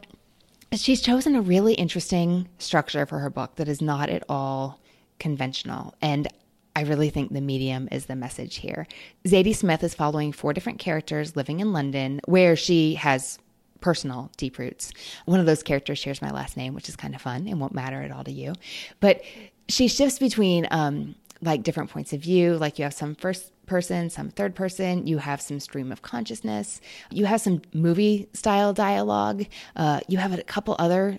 [0.75, 4.81] she's chosen a really interesting structure for her book that is not at all
[5.19, 5.95] conventional.
[6.01, 6.29] And
[6.77, 8.87] I really think the medium is the message here.
[9.25, 13.39] Zadie Smith is following four different characters living in London where she has
[13.81, 14.93] personal deep roots.
[15.25, 17.75] One of those characters shares my last name, which is kind of fun and won't
[17.75, 18.55] matter at all to you.
[19.01, 19.23] But
[19.69, 22.57] she shifts between um, like different points of view.
[22.57, 25.07] Like you have some first person, some third person.
[25.07, 26.81] You have some stream of consciousness.
[27.11, 29.47] You have some movie style dialogue.
[29.77, 31.19] Uh, you have a couple other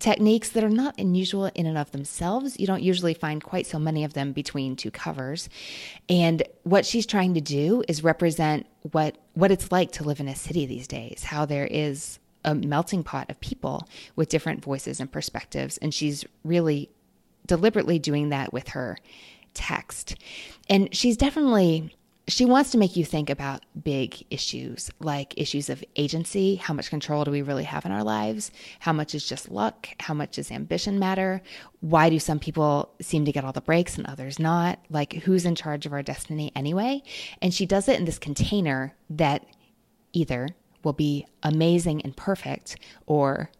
[0.00, 2.58] techniques that are not unusual in and of themselves.
[2.58, 5.48] You don't usually find quite so many of them between two covers.
[6.08, 10.28] And what she's trying to do is represent what what it's like to live in
[10.28, 15.00] a city these days, how there is a melting pot of people with different voices
[15.00, 16.90] and perspectives and she's really
[17.46, 18.98] deliberately doing that with her
[19.54, 20.16] text.
[20.68, 21.96] And she's definitely
[22.26, 26.54] she wants to make you think about big issues like issues of agency.
[26.54, 28.50] How much control do we really have in our lives?
[28.80, 29.88] How much is just luck?
[30.00, 31.42] How much does ambition matter?
[31.80, 34.78] Why do some people seem to get all the breaks and others not?
[34.88, 37.02] Like, who's in charge of our destiny anyway?
[37.42, 39.44] And she does it in this container that
[40.14, 40.48] either
[40.82, 43.50] will be amazing and perfect or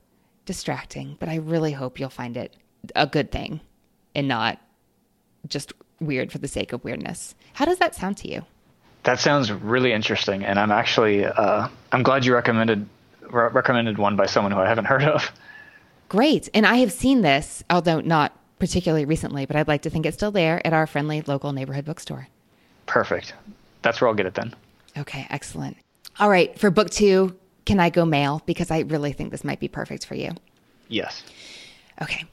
[0.46, 1.16] distracting.
[1.20, 2.56] But I really hope you'll find it
[2.96, 3.60] a good thing
[4.14, 4.58] and not
[5.48, 7.34] just weird for the sake of weirdness.
[7.54, 8.44] How does that sound to you?
[9.04, 12.88] That sounds really interesting, and I'm actually uh, I'm glad you recommended
[13.30, 15.30] re- recommended one by someone who I haven't heard of.
[16.08, 20.06] Great, and I have seen this, although not particularly recently, but I'd like to think
[20.06, 22.28] it's still there at our friendly local neighborhood bookstore.
[22.86, 23.34] Perfect.
[23.82, 24.54] That's where I'll get it then.
[24.96, 25.76] Okay, excellent.
[26.18, 27.36] All right, for book two,
[27.66, 28.42] can I go male?
[28.46, 30.30] Because I really think this might be perfect for you.
[30.88, 31.22] Yes.
[32.00, 32.24] Okay.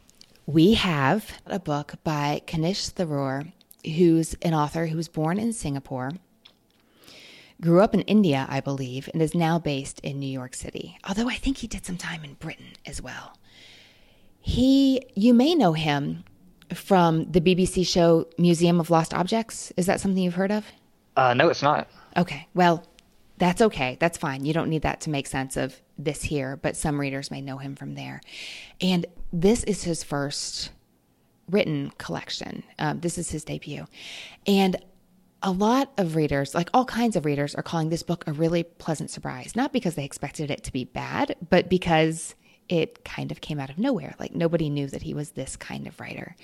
[0.51, 3.53] We have a book by Kanishk Tharoor,
[3.85, 6.11] who's an author who was born in Singapore
[7.61, 11.29] grew up in India, I believe, and is now based in New York City, although
[11.29, 13.37] I think he did some time in Britain as well.
[14.41, 16.25] He, you may know him
[16.73, 19.71] from the BBC show Museum of Lost Objects.
[19.77, 20.65] Is that something you've heard of?
[21.15, 21.87] Uh, no, it's not.
[22.17, 22.85] Okay, well,
[23.37, 23.95] that's okay.
[24.01, 24.43] That's fine.
[24.43, 27.57] You don't need that to make sense of this here, but some readers may know
[27.57, 28.21] him from there.
[28.79, 30.71] And this is his first
[31.49, 32.63] written collection.
[32.79, 33.85] Um, this is his debut.
[34.47, 34.77] And
[35.43, 38.63] a lot of readers, like all kinds of readers, are calling this book a really
[38.63, 39.55] pleasant surprise.
[39.55, 42.35] Not because they expected it to be bad, but because
[42.69, 44.15] it kind of came out of nowhere.
[44.17, 46.35] Like nobody knew that he was this kind of writer.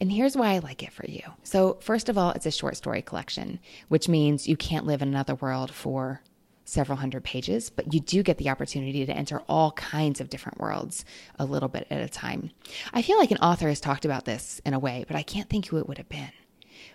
[0.00, 1.22] And here's why I like it for you.
[1.42, 5.08] So, first of all, it's a short story collection, which means you can't live in
[5.08, 6.22] another world for
[6.64, 10.58] several hundred pages, but you do get the opportunity to enter all kinds of different
[10.58, 11.04] worlds
[11.38, 12.50] a little bit at a time.
[12.92, 15.48] I feel like an author has talked about this in a way, but I can't
[15.48, 16.32] think who it would have been.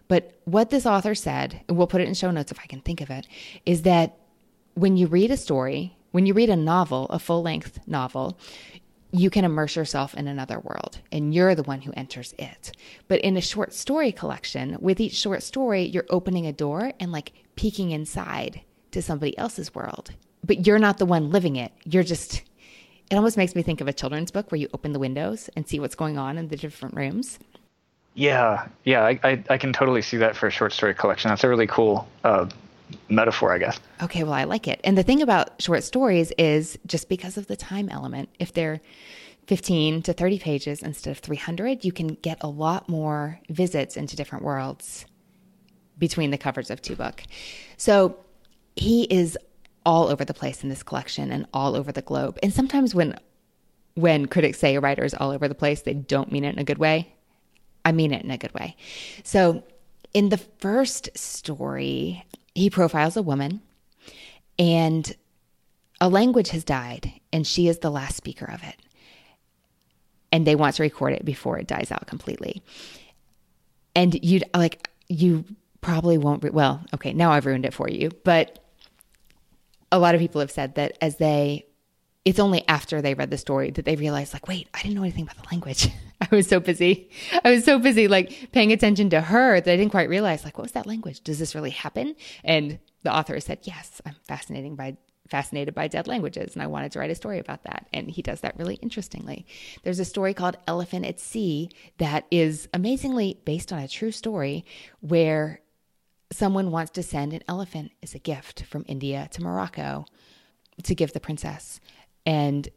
[0.08, 2.82] But what this author said, and we'll put it in show notes if I can
[2.82, 3.28] think of it,
[3.66, 4.18] is that
[4.74, 8.40] when you read a story, when you read a novel, a full length novel,
[9.12, 12.72] you can immerse yourself in another world and you're the one who enters it.
[13.08, 17.12] But in a short story collection, with each short story, you're opening a door and
[17.12, 18.62] like peeking inside
[18.92, 20.12] to somebody else's world.
[20.44, 21.72] But you're not the one living it.
[21.86, 22.44] You're just,
[23.10, 25.68] it almost makes me think of a children's book where you open the windows and
[25.68, 27.40] see what's going on in the different rooms.
[28.16, 31.30] Yeah, yeah, I, I, I, can totally see that for a short story collection.
[31.30, 32.50] That's a really cool uh,
[33.08, 33.80] metaphor, I guess.
[34.02, 34.82] Okay, well, I like it.
[34.84, 38.82] And the thing about short stories is just because of the time element, if they're
[39.48, 44.16] 15 to 30 pages instead of 300, you can get a lot more visits into
[44.16, 45.06] different worlds
[45.98, 47.24] between the covers of two book.
[47.78, 48.18] So
[48.80, 49.38] he is
[49.86, 52.38] all over the place in this collection and all over the globe.
[52.44, 53.16] And sometimes when
[53.96, 56.60] when critics say a writer is all over the place, they don't mean it in
[56.60, 57.14] a good way.
[57.84, 58.76] I mean it in a good way.
[59.24, 59.64] So,
[60.14, 62.24] in the first story,
[62.56, 63.62] he profiles a woman,
[64.58, 65.16] and
[66.02, 68.76] a language has died, and she is the last speaker of it.
[70.32, 72.62] And they want to record it before it dies out completely.
[73.96, 75.46] And you like you
[75.82, 76.44] probably won't.
[76.44, 78.12] Re- well, okay, now I've ruined it for you.
[78.24, 78.59] But
[79.92, 81.66] a lot of people have said that as they
[82.26, 85.04] it's only after they read the story that they realized like wait i didn't know
[85.04, 85.88] anything about the language.
[86.22, 87.10] I was so busy.
[87.46, 90.58] I was so busy like paying attention to her that i didn't quite realize like
[90.58, 91.22] what was that language?
[91.22, 92.16] Does this really happen?
[92.44, 94.98] And the author said yes i'm fascinating by
[95.30, 97.88] fascinated by dead languages and i wanted to write a story about that.
[97.94, 99.46] And he does that really interestingly.
[99.84, 104.66] There's a story called elephant at sea that is amazingly based on a true story
[105.00, 105.62] where
[106.32, 110.06] someone wants to send an elephant as a gift from India to Morocco
[110.84, 111.80] to give the princess.
[112.26, 112.70] And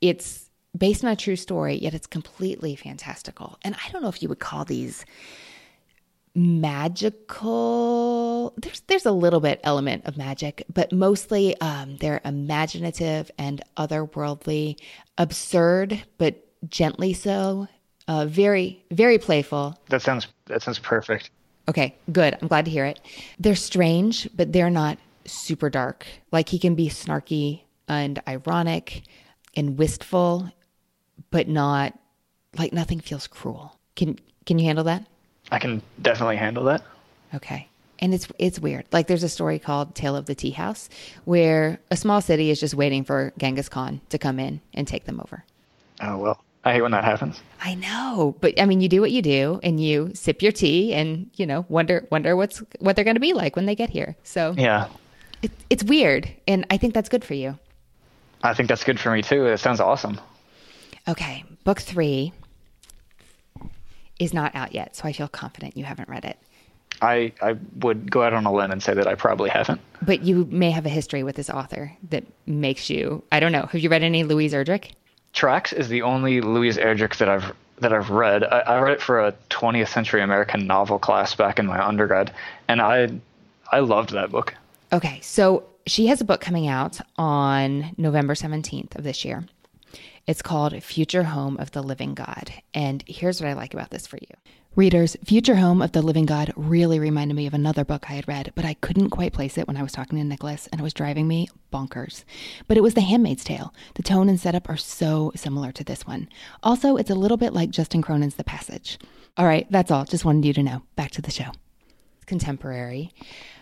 [0.00, 3.58] it's based on a true story, yet it's completely fantastical.
[3.62, 5.04] And I don't know if you would call these
[6.36, 6.84] magical
[8.56, 14.76] there's there's a little bit element of magic but mostly um, they're imaginative and otherworldly
[15.16, 17.68] absurd but gently so
[18.08, 21.30] uh, very very playful That sounds that sounds perfect.
[21.68, 23.00] Okay good i'm glad to hear it
[23.38, 29.02] they're strange but they're not super dark like he can be snarky and ironic
[29.56, 30.50] and wistful
[31.30, 31.98] but not
[32.58, 35.06] like nothing feels cruel can can you handle that
[35.50, 36.82] I can definitely handle that.
[37.34, 37.68] Okay.
[37.98, 38.86] And it's it's weird.
[38.92, 40.88] Like there's a story called Tale of the Tea House
[41.24, 45.04] where a small city is just waiting for Genghis Khan to come in and take
[45.04, 45.44] them over.
[46.00, 47.40] Oh well, I hate when that happens.
[47.62, 50.94] I know, but I mean you do what you do and you sip your tea
[50.94, 53.90] and, you know, wonder wonder what's what they're going to be like when they get
[53.90, 54.16] here.
[54.22, 54.88] So Yeah,
[55.42, 57.58] it, it's weird and I think that's good for you.
[58.42, 59.46] I think that's good for me too.
[59.46, 60.20] It sounds awesome.
[61.06, 62.32] Okay, book 3
[64.18, 66.38] is not out yet, so I feel confident you haven't read it.
[67.02, 69.80] I I would go out on a limb and say that I probably haven't.
[70.00, 73.66] But you may have a history with this author that makes you, I don't know.
[73.66, 74.92] Have you read any Louise Erdrich?
[75.34, 78.44] Tracks is the only Louise Erdrich that I've that I've read.
[78.44, 82.32] I, I read it for a 20th century American novel class back in my undergrad,
[82.68, 83.10] and I
[83.70, 84.54] I loved that book.
[84.92, 89.44] Okay, so she has a book coming out on November 17th of this year.
[90.26, 92.50] It's called Future Home of the Living God.
[92.72, 94.52] And here's what I like about this for you.
[94.74, 98.26] Readers, Future Home of the Living God really reminded me of another book I had
[98.26, 100.82] read, but I couldn't quite place it when I was talking to Nicholas, and it
[100.82, 102.24] was driving me bonkers.
[102.66, 103.74] But it was The Handmaid's Tale.
[103.96, 106.30] The tone and setup are so similar to this one.
[106.62, 108.98] Also, it's a little bit like Justin Cronin's The Passage.
[109.36, 110.06] All right, that's all.
[110.06, 110.82] Just wanted you to know.
[110.96, 111.52] Back to the show.
[112.24, 113.12] Contemporary.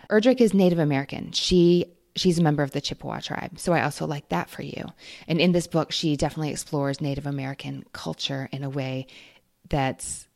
[0.09, 1.33] Erdrich is Native American.
[1.33, 3.57] She she's a member of the Chippewa tribe.
[3.57, 4.85] So I also like that for you.
[5.27, 9.07] And in this book, she definitely explores Native American culture in a way
[9.69, 10.27] that's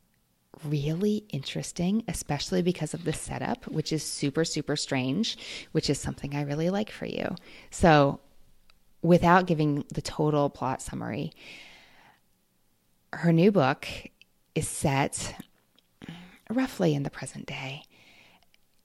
[0.65, 5.37] really interesting, especially because of the setup, which is super, super strange,
[5.71, 7.35] which is something I really like for you.
[7.69, 8.19] So
[9.01, 11.31] without giving the total plot summary,
[13.13, 13.87] her new book
[14.55, 15.35] is set
[16.49, 17.83] roughly in the present day.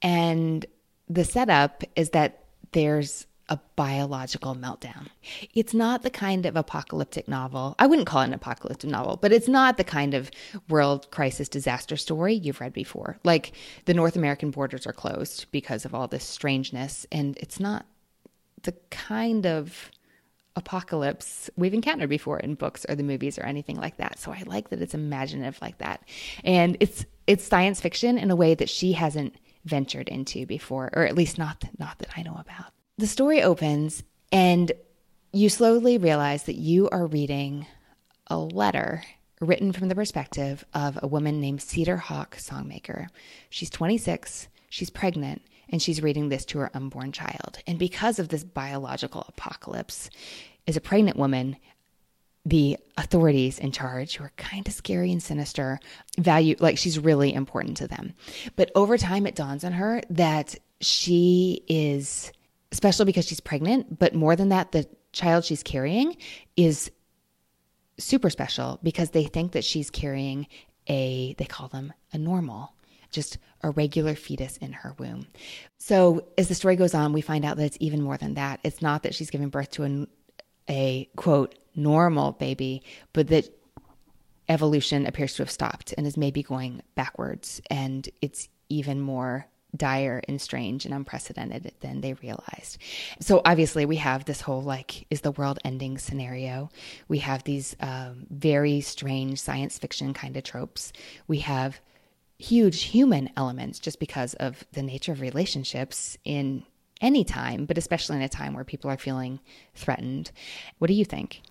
[0.02, 0.66] And
[1.08, 2.41] the setup is that
[2.72, 5.08] there's a biological meltdown.
[5.52, 7.74] It's not the kind of apocalyptic novel.
[7.78, 10.30] I wouldn't call it an apocalyptic novel, but it's not the kind of
[10.68, 13.18] world crisis disaster story you've read before.
[13.24, 13.52] Like
[13.84, 17.84] the North American borders are closed because of all this strangeness, and it's not
[18.62, 19.90] the kind of
[20.54, 24.18] apocalypse we've encountered before in books or the movies or anything like that.
[24.18, 26.02] So I like that it's imaginative like that.
[26.44, 31.04] And it's it's science fiction in a way that she hasn't ventured into before, or
[31.04, 32.72] at least not not that I know about.
[32.98, 34.72] The story opens and
[35.32, 37.66] you slowly realize that you are reading
[38.26, 39.02] a letter
[39.40, 43.08] written from the perspective of a woman named Cedar Hawk Songmaker.
[43.50, 47.58] She's 26, she's pregnant, and she's reading this to her unborn child.
[47.66, 50.10] And because of this biological apocalypse,
[50.68, 51.56] as a pregnant woman,
[52.44, 55.78] the authorities in charge, who are kind of scary and sinister,
[56.18, 58.14] value, like she's really important to them.
[58.56, 62.32] But over time, it dawns on her that she is
[62.72, 66.16] special because she's pregnant, but more than that, the child she's carrying
[66.56, 66.90] is
[67.98, 70.46] super special because they think that she's carrying
[70.88, 72.72] a, they call them a normal,
[73.12, 75.28] just a regular fetus in her womb.
[75.78, 78.58] So as the story goes on, we find out that it's even more than that.
[78.64, 80.06] It's not that she's giving birth to a,
[80.68, 82.82] a quote, normal baby,
[83.12, 83.48] but that
[84.48, 87.60] evolution appears to have stopped and is maybe going backwards.
[87.70, 92.78] And it's even more dire and strange and unprecedented than they realized.
[93.20, 96.70] So obviously we have this whole like is the world ending scenario.
[97.08, 100.92] We have these um, very strange science fiction kind of tropes.
[101.26, 101.80] We have
[102.38, 106.64] huge human elements just because of the nature of relationships in
[107.02, 109.40] any time, but especially in a time where people are feeling
[109.74, 110.30] threatened.
[110.78, 111.42] What do you think?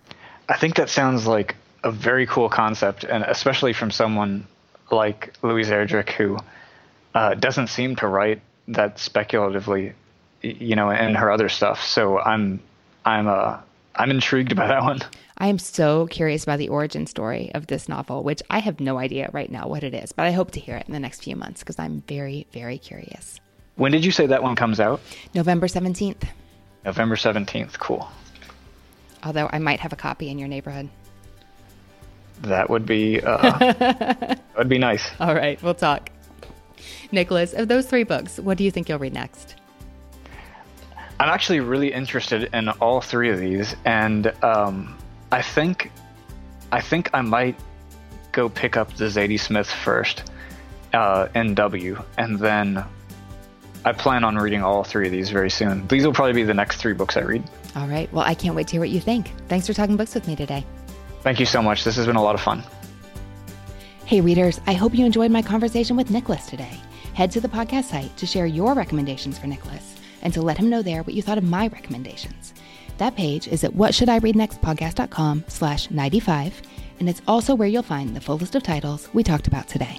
[0.48, 4.46] I think that sounds like a very cool concept, and especially from someone
[4.90, 6.38] like Louise Erdrich, who
[7.14, 9.92] uh, doesn't seem to write that speculatively,
[10.42, 11.84] you know, in her other stuff.
[11.84, 12.60] So I'm,
[13.04, 13.58] I'm, uh,
[13.94, 15.00] I'm intrigued by that one.
[15.38, 18.98] I am so curious about the origin story of this novel, which I have no
[18.98, 21.24] idea right now what it is, but I hope to hear it in the next
[21.24, 23.40] few months because I'm very, very curious.
[23.76, 25.00] When did you say that one comes out?
[25.34, 26.24] November 17th.
[26.84, 27.78] November 17th.
[27.78, 28.08] Cool.
[29.24, 30.88] Although I might have a copy in your neighborhood.
[32.42, 35.08] That would be uh, that would be nice.
[35.20, 36.10] All right, we'll talk.
[37.12, 39.54] Nicholas, of those three books, what do you think you'll read next?
[41.20, 44.98] I'm actually really interested in all three of these, and um,
[45.30, 45.92] I think
[46.72, 47.56] I think I might
[48.32, 50.30] go pick up the Zadie Smith first,
[50.92, 52.84] uh, NW, and then
[53.84, 55.86] I plan on reading all three of these very soon.
[55.88, 57.42] These will probably be the next three books I read.
[57.74, 58.12] All right.
[58.12, 59.32] Well, I can't wait to hear what you think.
[59.48, 60.64] Thanks for talking books with me today.
[61.22, 61.84] Thank you so much.
[61.84, 62.62] This has been a lot of fun.
[64.04, 66.78] Hey, readers, I hope you enjoyed my conversation with Nicholas today.
[67.14, 70.68] Head to the podcast site to share your recommendations for Nicholas and to let him
[70.70, 72.52] know there what you thought of my recommendations.
[72.98, 76.62] That page is at whatshouldireadnextpodcast.com slash 95,
[77.00, 79.98] and it's also where you'll find the full list of titles we talked about today.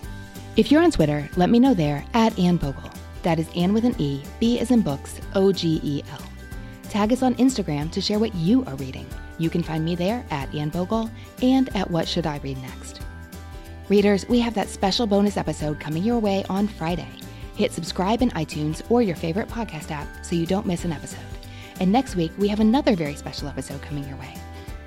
[0.55, 2.89] If you're on Twitter, let me know there at Anne Bogel.
[3.23, 6.21] That is Anne with an E, B as in books, O G E L.
[6.89, 9.07] Tag us on Instagram to share what you are reading.
[9.39, 11.09] You can find me there at Anne Bogel
[11.41, 13.01] and at What Should I Read Next.
[13.89, 17.07] Readers, we have that special bonus episode coming your way on Friday.
[17.55, 21.19] Hit subscribe in iTunes or your favorite podcast app so you don't miss an episode.
[21.79, 24.33] And next week, we have another very special episode coming your way.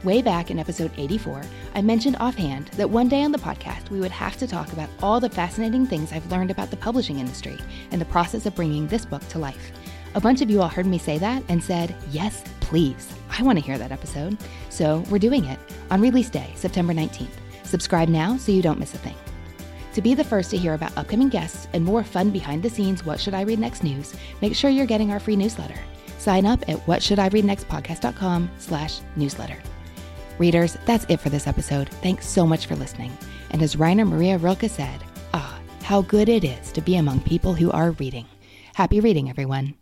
[0.07, 1.43] Way back in episode 84,
[1.75, 4.89] I mentioned offhand that one day on the podcast we would have to talk about
[5.03, 7.59] all the fascinating things I've learned about the publishing industry
[7.91, 9.73] and the process of bringing this book to life.
[10.15, 13.13] A bunch of you all heard me say that and said, Yes, please.
[13.37, 14.39] I want to hear that episode.
[14.71, 15.59] So we're doing it
[15.91, 17.35] on release day, September 19th.
[17.65, 19.17] Subscribe now so you don't miss a thing.
[19.95, 23.05] To be the first to hear about upcoming guests and more fun behind the scenes
[23.05, 25.81] What Should I Read Next news, make sure you're getting our free newsletter.
[26.19, 29.59] Sign up at whatshouldireadnextpodcast.com slash newsletter.
[30.39, 31.89] Readers, that's it for this episode.
[31.89, 33.17] Thanks so much for listening.
[33.51, 37.55] And as Rainer Maria Rilke said, ah, how good it is to be among people
[37.55, 38.27] who are reading.
[38.75, 39.75] Happy reading, everyone.